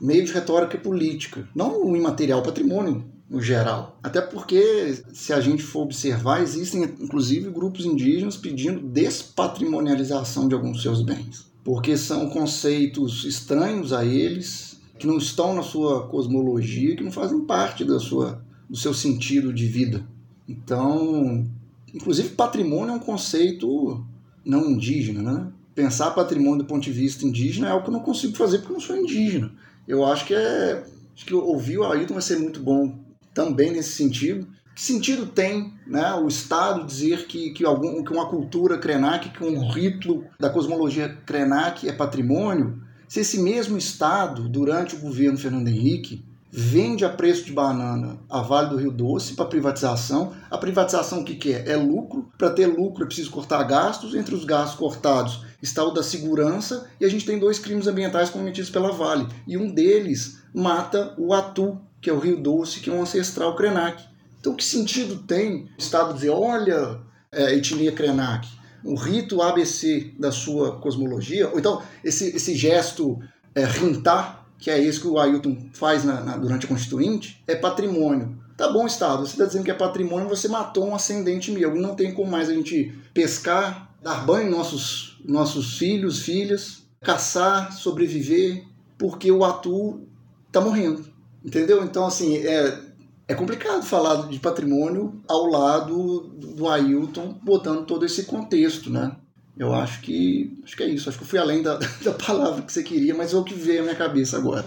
meio 0.00 0.24
de 0.24 0.32
retórica 0.32 0.76
política, 0.76 1.48
não 1.54 1.82
o 1.82 1.96
imaterial 1.96 2.42
patrimônio 2.42 3.04
no 3.28 3.40
geral. 3.40 3.98
Até 4.02 4.20
porque, 4.20 5.02
se 5.12 5.32
a 5.32 5.40
gente 5.40 5.62
for 5.62 5.82
observar, 5.82 6.42
existem 6.42 6.82
inclusive 6.84 7.50
grupos 7.50 7.84
indígenas 7.84 8.36
pedindo 8.36 8.80
despatrimonialização 8.80 10.48
de 10.48 10.54
alguns 10.54 10.82
seus 10.82 11.02
bens, 11.02 11.46
porque 11.64 11.96
são 11.96 12.28
conceitos 12.28 13.24
estranhos 13.24 13.92
a 13.92 14.04
eles, 14.04 14.80
que 14.98 15.06
não 15.06 15.18
estão 15.18 15.54
na 15.54 15.62
sua 15.62 16.06
cosmologia, 16.08 16.96
que 16.96 17.02
não 17.04 17.10
fazem 17.10 17.40
parte 17.40 17.84
da 17.84 17.98
sua, 17.98 18.42
do 18.68 18.76
seu 18.76 18.92
sentido 18.92 19.52
de 19.52 19.66
vida. 19.66 20.06
Então, 20.48 21.46
inclusive 21.92 22.30
patrimônio 22.30 22.92
é 22.92 22.96
um 22.96 23.00
conceito 23.00 24.04
não 24.44 24.70
indígena, 24.70 25.22
né? 25.22 25.52
Pensar 25.74 26.12
patrimônio 26.12 26.58
do 26.58 26.64
ponto 26.64 26.82
de 26.82 26.92
vista 26.92 27.26
indígena 27.26 27.68
é 27.68 27.70
algo 27.70 27.84
que 27.84 27.90
eu 27.90 27.94
não 27.94 28.00
consigo 28.00 28.36
fazer 28.36 28.58
porque 28.58 28.72
eu 28.72 28.78
não 28.78 28.80
sou 28.80 28.96
indígena. 28.96 29.52
Eu 29.86 30.04
acho 30.04 30.24
que 30.24 30.34
é 30.34 30.84
acho 31.14 31.24
que 31.24 31.34
ouvir 31.34 31.78
o 31.78 31.84
Ailton 31.84 32.14
vai 32.14 32.22
ser 32.22 32.38
muito 32.38 32.60
bom 32.60 32.98
também 33.32 33.72
nesse 33.72 33.92
sentido. 33.92 34.46
Que 34.74 34.82
sentido 34.82 35.26
tem 35.26 35.72
né, 35.86 36.12
o 36.14 36.28
Estado 36.28 36.84
dizer 36.84 37.26
que, 37.26 37.50
que, 37.50 37.64
algum, 37.64 38.04
que 38.04 38.12
uma 38.12 38.28
cultura 38.28 38.76
Krenak, 38.76 39.30
que 39.30 39.42
um 39.42 39.66
rito 39.70 40.22
da 40.38 40.50
cosmologia 40.50 41.08
Krenak 41.24 41.88
é 41.88 41.92
patrimônio, 41.92 42.82
se 43.08 43.20
esse 43.20 43.38
mesmo 43.38 43.78
Estado, 43.78 44.48
durante 44.48 44.94
o 44.94 44.98
governo 44.98 45.38
Fernando 45.38 45.68
Henrique, 45.68 46.22
vende 46.50 47.04
a 47.04 47.08
preço 47.08 47.44
de 47.44 47.52
banana 47.52 48.18
a 48.30 48.40
Vale 48.40 48.70
do 48.70 48.76
Rio 48.76 48.90
Doce 48.90 49.34
para 49.34 49.44
privatização. 49.46 50.32
A 50.50 50.56
privatização 50.56 51.20
o 51.20 51.24
que, 51.24 51.34
que 51.34 51.52
é? 51.52 51.72
É 51.72 51.76
lucro. 51.76 52.28
Para 52.38 52.50
ter 52.50 52.66
lucro 52.66 53.04
é 53.04 53.06
preciso 53.06 53.30
cortar 53.30 53.62
gastos. 53.64 54.14
Entre 54.14 54.34
os 54.34 54.44
gastos 54.44 54.78
cortados 54.78 55.44
está 55.62 55.84
o 55.84 55.90
da 55.90 56.02
segurança 56.02 56.88
e 57.00 57.04
a 57.04 57.08
gente 57.08 57.26
tem 57.26 57.38
dois 57.38 57.58
crimes 57.58 57.86
ambientais 57.86 58.30
cometidos 58.30 58.70
pela 58.70 58.92
Vale. 58.92 59.26
E 59.46 59.56
um 59.56 59.70
deles 59.70 60.38
mata 60.54 61.14
o 61.18 61.34
Atu, 61.34 61.78
que 62.00 62.08
é 62.08 62.12
o 62.12 62.18
Rio 62.18 62.40
Doce, 62.40 62.80
que 62.80 62.90
é 62.90 62.92
um 62.92 63.02
ancestral 63.02 63.54
Krenak. 63.56 64.02
Então, 64.40 64.54
que 64.54 64.64
sentido 64.64 65.16
tem 65.18 65.64
o 65.64 65.68
Estado 65.76 66.14
dizer, 66.14 66.30
olha, 66.30 67.00
é, 67.32 67.54
etnia 67.54 67.92
Krenak, 67.92 68.48
o 68.84 68.94
rito 68.94 69.42
ABC 69.42 70.14
da 70.18 70.30
sua 70.30 70.78
cosmologia, 70.78 71.48
ou 71.50 71.58
então 71.58 71.82
esse, 72.04 72.28
esse 72.28 72.54
gesto 72.54 73.18
é, 73.54 73.64
rintar, 73.64 74.35
que 74.58 74.70
é 74.70 74.78
isso 74.78 75.00
que 75.00 75.08
o 75.08 75.18
Ailton 75.18 75.68
faz 75.72 76.04
na, 76.04 76.20
na, 76.20 76.36
durante 76.36 76.66
a 76.66 76.68
Constituinte, 76.68 77.42
é 77.46 77.54
patrimônio. 77.54 78.36
Tá 78.56 78.72
bom, 78.72 78.86
Estado, 78.86 79.26
você 79.26 79.32
está 79.32 79.44
dizendo 79.44 79.64
que 79.64 79.70
é 79.70 79.74
patrimônio, 79.74 80.28
você 80.28 80.48
matou 80.48 80.86
um 80.86 80.94
ascendente 80.94 81.52
meu. 81.52 81.74
Não 81.74 81.94
tem 81.94 82.14
como 82.14 82.30
mais 82.30 82.48
a 82.48 82.54
gente 82.54 82.94
pescar, 83.12 83.94
dar 84.02 84.24
banho 84.24 84.48
em 84.48 84.50
nossos, 84.50 85.20
nossos 85.24 85.76
filhos, 85.76 86.20
filhas, 86.20 86.82
caçar, 87.02 87.72
sobreviver, 87.72 88.64
porque 88.96 89.30
o 89.30 89.44
atu 89.44 90.00
está 90.46 90.60
morrendo. 90.60 91.04
Entendeu? 91.44 91.84
Então, 91.84 92.06
assim, 92.06 92.38
é, 92.38 92.80
é 93.28 93.34
complicado 93.34 93.82
falar 93.82 94.28
de 94.28 94.38
patrimônio 94.38 95.20
ao 95.28 95.46
lado 95.46 96.30
do 96.38 96.66
Ailton, 96.66 97.38
botando 97.42 97.84
todo 97.84 98.06
esse 98.06 98.24
contexto, 98.24 98.90
né? 98.90 99.14
Eu 99.56 99.74
acho 99.74 100.00
que 100.02 100.60
acho 100.64 100.76
que 100.76 100.82
é 100.82 100.88
isso. 100.88 101.08
Acho 101.08 101.18
que 101.18 101.24
eu 101.24 101.28
fui 101.28 101.38
além 101.38 101.62
da, 101.62 101.78
da 102.04 102.12
palavra 102.12 102.62
que 102.62 102.72
você 102.72 102.82
queria, 102.82 103.14
mas 103.14 103.32
é 103.32 103.36
o 103.36 103.44
que 103.44 103.54
veio 103.54 103.80
à 103.80 103.82
minha 103.84 103.94
cabeça 103.94 104.36
agora. 104.36 104.64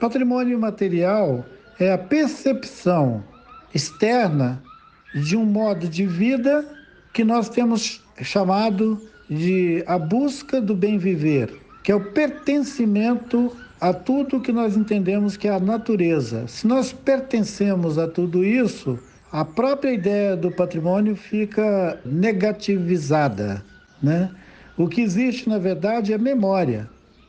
Patrimônio 0.00 0.58
material 0.58 1.44
é 1.78 1.92
a 1.92 1.98
percepção 1.98 3.24
externa 3.74 4.62
de 5.14 5.36
um 5.36 5.44
modo 5.44 5.88
de 5.88 6.06
vida 6.06 6.64
que 7.12 7.24
nós 7.24 7.48
temos 7.48 8.02
chamado 8.22 9.00
de 9.28 9.82
a 9.86 9.98
busca 9.98 10.60
do 10.60 10.74
bem 10.74 10.98
viver, 10.98 11.52
que 11.82 11.90
é 11.90 11.94
o 11.94 12.12
pertencimento 12.12 13.54
a 13.80 13.92
tudo 13.92 14.40
que 14.40 14.52
nós 14.52 14.76
entendemos 14.76 15.36
que 15.36 15.48
é 15.48 15.52
a 15.52 15.60
natureza. 15.60 16.46
Se 16.46 16.66
nós 16.66 16.92
pertencemos 16.92 17.98
a 17.98 18.06
tudo 18.06 18.44
isso, 18.44 18.98
a 19.32 19.44
própria 19.44 19.92
ideia 19.92 20.36
do 20.36 20.50
patrimônio 20.50 21.16
fica 21.16 22.00
negativizada. 22.04 23.64
Né? 24.02 24.30
O 24.76 24.88
que 24.88 25.00
existe, 25.00 25.48
na 25.48 25.58
verdade, 25.58 26.12
é 26.12 26.18
memória. 26.18 26.88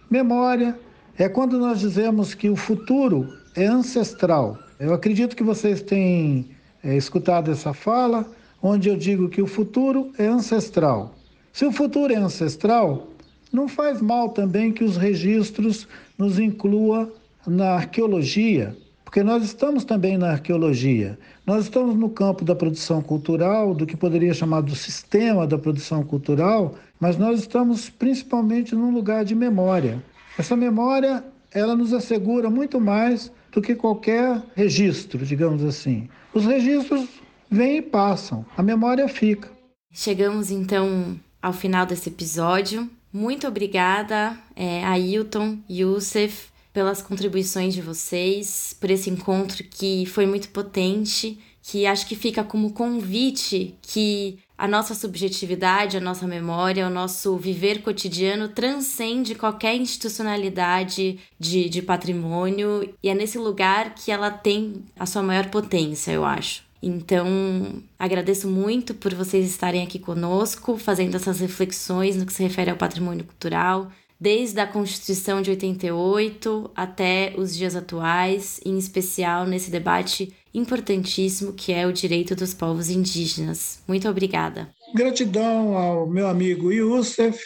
Memória 0.10 0.78
é 1.18 1.28
quando 1.28 1.58
nós 1.58 1.80
dizemos 1.80 2.34
que 2.34 2.50
o 2.50 2.56
futuro 2.56 3.28
é 3.56 3.66
ancestral. 3.66 4.58
Eu 4.80 4.94
acredito 4.94 5.36
que 5.36 5.44
vocês 5.44 5.82
têm 5.82 6.50
é, 6.84 6.96
escutado 6.96 7.52
essa 7.52 7.74
fala, 7.74 8.26
onde 8.62 8.90
eu 8.90 8.96
digo 8.96 9.28
que 9.28 9.42
o 9.42 9.48
futuro 9.48 10.12
é 10.18 10.28
ancestral. 10.28 11.16
Se 11.52 11.66
o 11.66 11.72
futuro 11.72 12.14
é 12.14 12.18
ancestral, 12.18 13.08
não 13.52 13.68
faz 13.68 14.02
mal 14.02 14.30
também 14.30 14.72
que 14.72 14.84
os 14.84 14.98
registros 14.98 15.88
nos 16.18 16.38
inclua 16.38 17.12
na 17.48 17.72
arqueologia, 17.72 18.76
porque 19.08 19.24
nós 19.24 19.42
estamos 19.42 19.86
também 19.86 20.18
na 20.18 20.32
arqueologia. 20.32 21.18
Nós 21.46 21.64
estamos 21.64 21.96
no 21.96 22.10
campo 22.10 22.44
da 22.44 22.54
produção 22.54 23.02
cultural, 23.02 23.74
do 23.74 23.86
que 23.86 23.96
poderia 23.96 24.34
chamar 24.34 24.60
do 24.60 24.76
sistema 24.76 25.48
da 25.48 25.58
produção 25.58 26.04
cultural, 26.04 26.76
mas 27.00 27.18
nós 27.18 27.40
estamos 27.40 27.90
principalmente 27.90 28.76
num 28.76 28.92
lugar 28.92 29.24
de 29.24 29.34
memória. 29.34 30.04
Essa 30.38 30.58
memória, 30.58 31.24
ela 31.54 31.74
nos 31.74 31.94
assegura 31.94 32.50
muito 32.50 32.82
mais 32.82 33.32
do 33.50 33.62
que 33.62 33.76
qualquer 33.76 34.44
registro, 34.54 35.26
digamos 35.26 35.64
assim. 35.64 36.10
Os 36.34 36.44
registros 36.44 37.08
vêm 37.50 37.78
e 37.78 37.82
passam, 37.82 38.46
a 38.58 38.62
memória 38.62 39.08
fica. 39.08 39.50
Chegamos 39.90 40.52
então 40.52 41.18
ao 41.42 41.54
final 41.54 41.86
desse 41.86 42.10
episódio. 42.10 42.90
Muito 43.14 43.48
obrigada, 43.48 44.38
é, 44.54 44.84
Ailton, 44.84 45.60
Youssef, 45.70 46.50
pelas 46.78 47.02
contribuições 47.02 47.74
de 47.74 47.82
vocês, 47.82 48.78
por 48.80 48.92
esse 48.92 49.10
encontro 49.10 49.64
que 49.64 50.06
foi 50.06 50.28
muito 50.28 50.50
potente, 50.50 51.40
que 51.64 51.88
acho 51.88 52.06
que 52.06 52.16
fica 52.16 52.44
como 52.44 52.72
convite 52.72 53.74
que 53.82 54.38
a 54.56 54.68
nossa 54.68 54.94
subjetividade, 54.94 55.98
a 55.98 56.00
nossa 56.00 56.28
memória, 56.28 56.86
o 56.86 56.90
nosso 56.92 57.36
viver 57.36 57.82
cotidiano 57.82 58.50
transcende 58.50 59.34
qualquer 59.34 59.76
institucionalidade 59.76 61.18
de, 61.40 61.68
de 61.68 61.82
patrimônio 61.82 62.94
e 63.02 63.10
é 63.10 63.16
nesse 63.16 63.40
lugar 63.40 63.96
que 63.96 64.12
ela 64.12 64.30
tem 64.30 64.86
a 65.00 65.08
sua 65.08 65.24
maior 65.24 65.48
potência, 65.48 66.12
eu 66.12 66.24
acho. 66.24 66.62
Então, 66.80 67.82
agradeço 67.98 68.48
muito 68.48 68.94
por 68.94 69.16
vocês 69.16 69.50
estarem 69.50 69.82
aqui 69.82 69.98
conosco, 69.98 70.78
fazendo 70.78 71.16
essas 71.16 71.40
reflexões 71.40 72.16
no 72.16 72.24
que 72.24 72.34
se 72.34 72.44
refere 72.44 72.70
ao 72.70 72.78
patrimônio 72.78 73.26
cultural, 73.26 73.92
desde 74.20 74.60
a 74.60 74.68
Constituição 74.68 75.42
de 75.42 75.52
88 75.52 76.72
até 76.76 77.34
os 77.38 77.56
dias 77.56 77.76
atuais, 77.76 78.60
em 78.66 78.78
especial 78.78 79.46
nesse 79.46 79.70
debate 79.70 80.36
importantíssimo 80.54 81.54
que 81.54 81.72
é 81.72 81.86
o 81.86 81.94
direito 81.94 82.36
dos 82.36 82.54
povos 82.54 82.90
indígenas. 82.90 83.80
Muito 83.88 84.10
obrigada. 84.10 84.74
Gratidão 84.96 85.78
ao 85.78 86.08
meu 86.08 86.28
amigo 86.28 86.72
Youssef, 86.72 87.40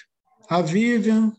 à 0.50 0.62
Vivian, 0.62 1.34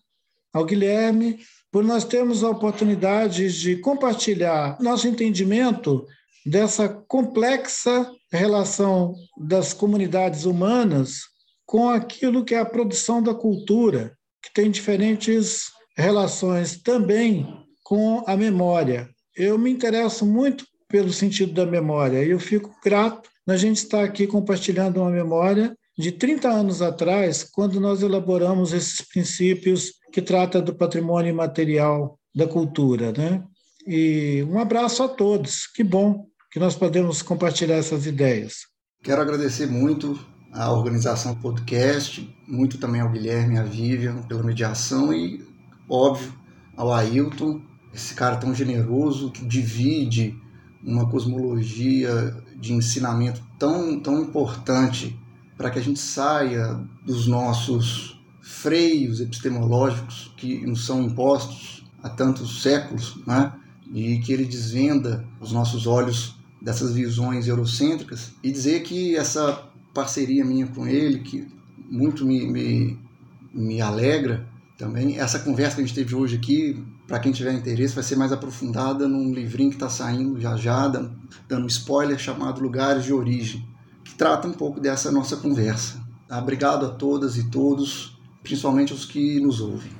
ao 0.52 0.64
Guilherme, 0.64 1.38
por 1.70 1.82
nós 1.82 2.04
termos 2.04 2.44
a 2.44 2.50
oportunidade 2.50 3.58
de 3.58 3.76
compartilhar 3.76 4.76
nosso 4.80 5.08
entendimento 5.08 6.06
dessa 6.44 6.88
complexa 6.88 8.10
relação 8.30 9.14
das 9.38 9.72
comunidades 9.72 10.44
humanas 10.44 11.20
com 11.64 11.88
aquilo 11.88 12.44
que 12.44 12.54
é 12.54 12.58
a 12.58 12.66
produção 12.66 13.22
da 13.22 13.34
cultura 13.34 14.14
que 14.42 14.52
tem 14.52 14.70
diferentes 14.70 15.70
relações 15.96 16.80
também 16.82 17.46
com 17.84 18.24
a 18.26 18.36
memória. 18.36 19.08
Eu 19.36 19.58
me 19.58 19.70
interesso 19.70 20.26
muito 20.26 20.64
pelo 20.88 21.12
sentido 21.12 21.52
da 21.52 21.64
memória 21.64 22.24
e 22.24 22.30
eu 22.30 22.38
fico 22.38 22.74
grato 22.84 23.30
na 23.46 23.56
gente 23.56 23.78
estar 23.78 24.04
aqui 24.04 24.26
compartilhando 24.26 25.00
uma 25.00 25.10
memória 25.10 25.76
de 25.96 26.12
30 26.12 26.48
anos 26.48 26.80
atrás, 26.80 27.44
quando 27.44 27.80
nós 27.80 28.02
elaboramos 28.02 28.72
esses 28.72 29.00
princípios 29.02 29.92
que 30.12 30.22
trata 30.22 30.60
do 30.60 30.74
patrimônio 30.74 31.30
imaterial 31.30 32.18
da 32.34 32.46
cultura, 32.46 33.12
né? 33.12 33.42
E 33.86 34.44
um 34.48 34.58
abraço 34.58 35.02
a 35.02 35.08
todos. 35.08 35.66
Que 35.66 35.82
bom 35.82 36.26
que 36.50 36.58
nós 36.58 36.74
podemos 36.76 37.20
compartilhar 37.20 37.76
essas 37.76 38.06
ideias. 38.06 38.66
Quero 39.02 39.20
agradecer 39.20 39.66
muito 39.66 40.18
a 40.52 40.70
organização 40.70 41.34
do 41.34 41.40
podcast, 41.40 42.28
muito 42.46 42.76
também 42.76 43.00
ao 43.00 43.10
Guilherme 43.10 43.58
à 43.58 43.62
Vivian 43.62 44.22
pela 44.22 44.42
mediação 44.42 45.12
e 45.12 45.42
óbvio, 45.88 46.32
ao 46.76 46.92
Ailton, 46.92 47.60
esse 47.92 48.14
cara 48.14 48.36
tão 48.36 48.54
generoso 48.54 49.30
que 49.30 49.44
divide 49.44 50.36
uma 50.84 51.08
cosmologia 51.08 52.36
de 52.56 52.72
ensinamento 52.72 53.42
tão, 53.58 53.98
tão 54.00 54.20
importante 54.22 55.18
para 55.56 55.70
que 55.70 55.78
a 55.78 55.82
gente 55.82 56.00
saia 56.00 56.80
dos 57.04 57.26
nossos 57.26 58.20
freios 58.40 59.20
epistemológicos 59.20 60.34
que 60.36 60.66
nos 60.66 60.84
são 60.84 61.02
impostos 61.02 61.84
há 62.02 62.08
tantos 62.08 62.62
séculos, 62.62 63.18
né? 63.26 63.52
e 63.92 64.18
que 64.18 64.32
ele 64.32 64.44
desvenda 64.44 65.24
os 65.40 65.52
nossos 65.52 65.86
olhos 65.86 66.36
dessas 66.60 66.94
visões 66.94 67.46
eurocêntricas 67.46 68.32
e 68.42 68.50
dizer 68.50 68.82
que 68.82 69.16
essa 69.16 69.64
parceria 69.92 70.44
minha 70.44 70.66
com 70.66 70.86
ele, 70.86 71.20
que 71.20 71.46
muito 71.90 72.24
me, 72.24 72.46
me, 72.46 72.98
me 73.52 73.80
alegra 73.80 74.46
também, 74.78 75.18
essa 75.18 75.38
conversa 75.38 75.76
que 75.76 75.82
a 75.82 75.84
gente 75.86 75.94
teve 75.94 76.14
hoje 76.14 76.36
aqui, 76.36 76.82
para 77.06 77.20
quem 77.20 77.30
tiver 77.30 77.52
interesse, 77.52 77.94
vai 77.94 78.02
ser 78.02 78.16
mais 78.16 78.32
aprofundada 78.32 79.06
num 79.06 79.32
livrinho 79.32 79.70
que 79.70 79.76
está 79.76 79.88
saindo 79.88 80.40
já 80.40 80.56
já, 80.56 80.88
dando, 80.88 81.12
dando 81.46 81.66
spoiler, 81.68 82.18
chamado 82.18 82.60
Lugares 82.60 83.04
de 83.04 83.12
Origem, 83.12 83.64
que 84.02 84.14
trata 84.14 84.48
um 84.48 84.52
pouco 84.52 84.80
dessa 84.80 85.12
nossa 85.12 85.36
conversa. 85.36 86.00
Tá? 86.26 86.38
Obrigado 86.38 86.86
a 86.86 86.88
todas 86.88 87.36
e 87.36 87.48
todos, 87.50 88.18
principalmente 88.42 88.92
os 88.92 89.04
que 89.04 89.38
nos 89.40 89.60
ouvem. 89.60 89.92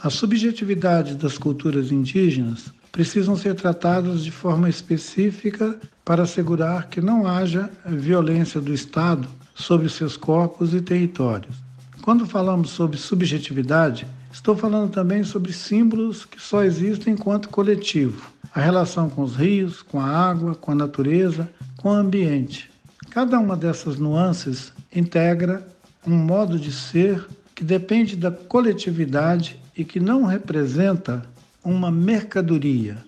A 0.00 0.10
subjetividade 0.10 1.14
das 1.14 1.38
culturas 1.38 1.90
indígenas 1.90 2.72
precisam 2.94 3.36
ser 3.36 3.56
tratadas 3.56 4.22
de 4.22 4.30
forma 4.30 4.68
específica 4.68 5.76
para 6.04 6.22
assegurar 6.22 6.86
que 6.86 7.00
não 7.00 7.26
haja 7.26 7.68
violência 7.84 8.60
do 8.60 8.72
Estado 8.72 9.26
sobre 9.52 9.88
seus 9.88 10.16
corpos 10.16 10.72
e 10.72 10.80
territórios. 10.80 11.56
Quando 12.02 12.24
falamos 12.24 12.70
sobre 12.70 12.96
subjetividade, 12.96 14.06
estou 14.32 14.56
falando 14.56 14.92
também 14.92 15.24
sobre 15.24 15.52
símbolos 15.52 16.24
que 16.24 16.40
só 16.40 16.62
existem 16.62 17.14
enquanto 17.14 17.48
coletivo. 17.48 18.30
A 18.54 18.60
relação 18.60 19.10
com 19.10 19.22
os 19.22 19.34
rios, 19.34 19.82
com 19.82 19.98
a 19.98 20.06
água, 20.06 20.54
com 20.54 20.70
a 20.70 20.76
natureza, 20.76 21.50
com 21.76 21.88
o 21.88 21.94
ambiente. 21.94 22.70
Cada 23.10 23.40
uma 23.40 23.56
dessas 23.56 23.98
nuances 23.98 24.72
integra 24.94 25.66
um 26.06 26.14
modo 26.14 26.60
de 26.60 26.70
ser 26.70 27.26
que 27.56 27.64
depende 27.64 28.14
da 28.14 28.30
coletividade 28.30 29.60
e 29.76 29.84
que 29.84 29.98
não 29.98 30.26
representa 30.26 31.33
uma 31.64 31.90
mercadoria 31.90 32.98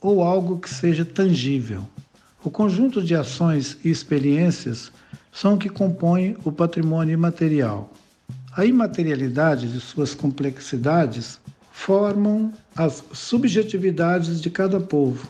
ou 0.00 0.22
algo 0.22 0.58
que 0.58 0.68
seja 0.68 1.04
tangível. 1.04 1.82
O 2.44 2.50
conjunto 2.50 3.02
de 3.02 3.14
ações 3.14 3.78
e 3.84 3.90
experiências 3.90 4.92
são 5.32 5.56
que 5.56 5.68
compõem 5.68 6.36
o 6.44 6.52
patrimônio 6.52 7.14
imaterial. 7.14 7.90
A 8.54 8.66
imaterialidade 8.66 9.72
de 9.72 9.80
suas 9.80 10.14
complexidades 10.14 11.40
formam 11.70 12.52
as 12.76 13.02
subjetividades 13.12 14.40
de 14.40 14.50
cada 14.50 14.78
povo. 14.78 15.26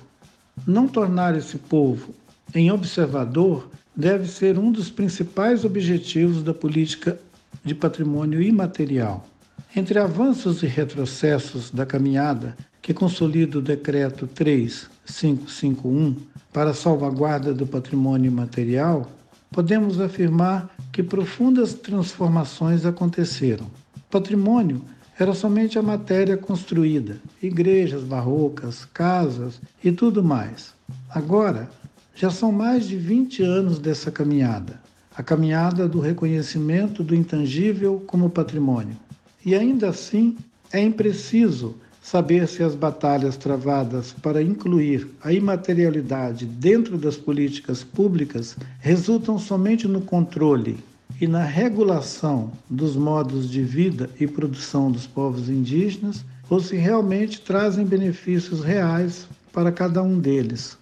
Não 0.67 0.89
tornar 0.89 1.37
esse 1.37 1.57
povo 1.57 2.15
em 2.55 2.73
observador 2.73 3.71
deve 3.95 4.27
ser 4.27 4.59
um 4.59 4.73
dos 4.73 4.91
principais 4.91 5.65
objetivos 5.65 6.43
da 6.43 6.53
política 6.53 7.19
de 7.65 7.75
patrimônio 7.75 8.43
imaterial. 8.43 9.27
Entre 9.75 9.99
avanços 9.99 10.63
e 10.63 10.67
retrocessos 10.67 11.71
da 11.71 11.87
caminhada 11.87 12.57
que 12.83 12.93
consolida 12.93 13.59
o 13.59 13.63
Decreto 13.63 14.27
3551 14.27 16.17
para 16.53 16.75
salvaguarda 16.75 17.55
do 17.55 17.67
patrimônio 17.67 18.31
material, 18.31 19.09
podemos 19.51 19.99
afirmar 20.01 20.69
que 20.93 21.03
profundas 21.03 21.73
transformações 21.73 22.85
aconteceram. 22.85 23.71
Patrimônio 24.11 24.83
era 25.19 25.33
somente 25.33 25.79
a 25.79 25.83
matéria 25.83 26.37
construída, 26.37 27.17
igrejas 27.43 28.03
barrocas, 28.03 28.85
casas 28.85 29.61
e 29.83 29.91
tudo 29.93 30.23
mais. 30.23 30.75
Agora, 31.09 31.71
já 32.15 32.29
são 32.29 32.53
mais 32.53 32.87
de 32.87 32.97
20 32.97 33.43
anos 33.43 33.79
dessa 33.79 34.11
caminhada 34.11 34.83
a 35.17 35.23
caminhada 35.23 35.87
do 35.87 36.01
reconhecimento 36.01 37.03
do 37.03 37.15
intangível 37.15 38.03
como 38.07 38.31
patrimônio. 38.31 38.97
E 39.45 39.55
ainda 39.55 39.91
assim, 39.91 40.37
é 40.73 40.81
impreciso 40.81 41.77
saber 42.03 42.49
se 42.49 42.65
as 42.65 42.75
batalhas 42.75 43.37
travadas 43.37 44.13
para 44.21 44.43
incluir 44.43 45.09
a 45.23 45.33
imaterialidade 45.33 46.45
dentro 46.45 46.99
das 46.99 47.17
políticas 47.17 47.85
públicas 47.85 48.57
resultam 48.81 49.39
somente 49.39 49.87
no 49.87 50.01
controle 50.01 50.83
e 51.21 51.29
na 51.29 51.45
regulação 51.45 52.51
dos 52.69 52.97
modos 52.97 53.49
de 53.49 53.63
vida 53.63 54.11
e 54.19 54.27
produção 54.27 54.91
dos 54.91 55.07
povos 55.07 55.49
indígenas 55.49 56.25
ou 56.51 56.61
se 56.61 56.77
realmente 56.77 57.41
trazem 57.41 57.87
benefícios 57.87 58.63
reais 58.65 59.29
para 59.53 59.71
cada 59.71 60.03
um 60.03 60.19
deles. 60.19 60.77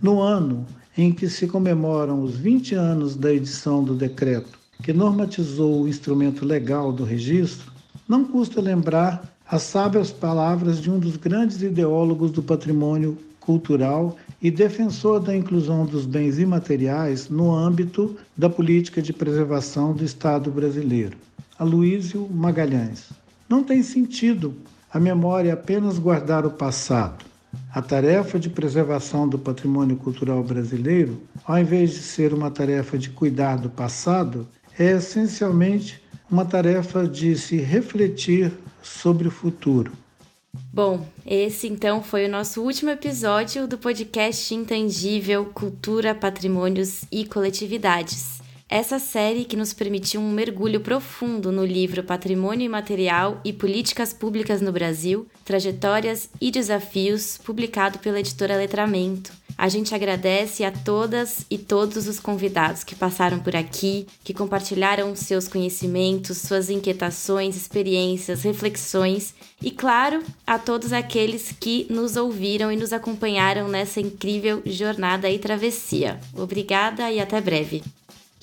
No 0.00 0.20
ano 0.20 0.66
em 0.96 1.12
que 1.12 1.28
se 1.28 1.46
comemoram 1.46 2.22
os 2.22 2.34
20 2.34 2.74
anos 2.74 3.14
da 3.14 3.32
edição 3.32 3.84
do 3.84 3.94
decreto 3.94 4.58
que 4.82 4.92
normatizou 4.92 5.82
o 5.82 5.88
instrumento 5.88 6.44
legal 6.44 6.92
do 6.92 7.04
registro, 7.04 7.70
não 8.08 8.24
custa 8.24 8.60
lembrar 8.60 9.35
as 9.48 9.62
sábias 9.62 10.10
palavras 10.10 10.80
de 10.80 10.90
um 10.90 10.98
dos 10.98 11.16
grandes 11.16 11.62
ideólogos 11.62 12.32
do 12.32 12.42
patrimônio 12.42 13.16
cultural 13.38 14.16
e 14.42 14.50
defensor 14.50 15.20
da 15.20 15.36
inclusão 15.36 15.86
dos 15.86 16.04
bens 16.04 16.38
imateriais 16.38 17.28
no 17.28 17.54
âmbito 17.54 18.16
da 18.36 18.50
política 18.50 19.00
de 19.00 19.12
preservação 19.12 19.92
do 19.92 20.04
Estado 20.04 20.50
brasileiro, 20.50 21.16
Aloísio 21.56 22.28
Magalhães. 22.28 23.10
Não 23.48 23.62
tem 23.62 23.84
sentido 23.84 24.52
a 24.92 24.98
memória 24.98 25.52
apenas 25.52 25.96
guardar 25.96 26.44
o 26.44 26.50
passado. 26.50 27.24
A 27.72 27.80
tarefa 27.80 28.40
de 28.40 28.50
preservação 28.50 29.28
do 29.28 29.38
patrimônio 29.38 29.96
cultural 29.96 30.42
brasileiro, 30.42 31.20
ao 31.44 31.58
invés 31.58 31.90
de 31.90 32.00
ser 32.00 32.34
uma 32.34 32.50
tarefa 32.50 32.98
de 32.98 33.10
cuidar 33.10 33.56
do 33.56 33.70
passado, 33.70 34.46
é 34.76 34.90
essencialmente 34.92 36.02
uma 36.28 36.44
tarefa 36.44 37.06
de 37.06 37.36
se 37.36 37.56
refletir 37.58 38.52
sobre 38.86 39.28
o 39.28 39.30
futuro. 39.30 39.92
Bom, 40.72 41.06
esse 41.26 41.68
então 41.68 42.02
foi 42.02 42.26
o 42.26 42.30
nosso 42.30 42.62
último 42.62 42.90
episódio 42.90 43.66
do 43.66 43.76
podcast 43.76 44.54
Intangível 44.54 45.44
Cultura, 45.46 46.14
Patrimônios 46.14 47.02
e 47.12 47.26
Coletividades. 47.26 48.35
Essa 48.68 48.98
série 48.98 49.44
que 49.44 49.56
nos 49.56 49.72
permitiu 49.72 50.20
um 50.20 50.30
mergulho 50.30 50.80
profundo 50.80 51.52
no 51.52 51.64
livro 51.64 52.02
Patrimônio 52.02 52.64
Imaterial 52.64 53.40
e 53.44 53.52
Políticas 53.52 54.12
Públicas 54.12 54.60
no 54.60 54.72
Brasil, 54.72 55.26
Trajetórias 55.44 56.28
e 56.40 56.50
Desafios, 56.50 57.38
publicado 57.38 57.98
pela 58.00 58.20
editora 58.20 58.56
Letramento 58.56 59.32
a 59.58 59.68
gente 59.68 59.94
agradece 59.94 60.64
a 60.64 60.70
todas 60.70 61.46
e 61.50 61.56
todos 61.56 62.06
os 62.06 62.20
convidados 62.20 62.84
que 62.84 62.94
passaram 62.94 63.38
por 63.38 63.56
aqui, 63.56 64.06
que 64.22 64.34
compartilharam 64.34 65.16
seus 65.16 65.48
conhecimentos, 65.48 66.38
suas 66.38 66.68
inquietações, 66.68 67.56
experiências, 67.56 68.42
reflexões 68.42 69.34
e, 69.62 69.70
claro, 69.70 70.22
a 70.46 70.58
todos 70.58 70.92
aqueles 70.92 71.52
que 71.58 71.86
nos 71.88 72.16
ouviram 72.16 72.70
e 72.70 72.76
nos 72.76 72.92
acompanharam 72.92 73.66
nessa 73.66 74.00
incrível 74.00 74.60
jornada 74.66 75.30
e 75.30 75.38
travessia. 75.38 76.20
Obrigada 76.34 77.10
e 77.10 77.18
até 77.18 77.40
breve. 77.40 77.82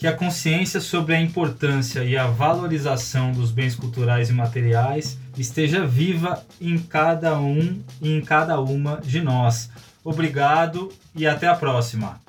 Que 0.03 0.07
a 0.07 0.13
consciência 0.13 0.81
sobre 0.81 1.15
a 1.15 1.21
importância 1.21 2.03
e 2.03 2.17
a 2.17 2.27
valorização 2.27 3.31
dos 3.31 3.51
bens 3.51 3.73
culturais 3.73 4.29
e 4.29 4.33
materiais 4.33 5.17
esteja 5.37 5.87
viva 5.87 6.45
em 6.59 6.77
cada 6.77 7.39
um 7.39 7.81
e 8.01 8.11
em 8.11 8.19
cada 8.19 8.59
uma 8.59 8.99
de 8.99 9.21
nós 9.21 9.69
Obrigado 10.03 10.91
e 11.15 11.25
até 11.25 11.47
a 11.47 11.55
próxima. 11.55 12.19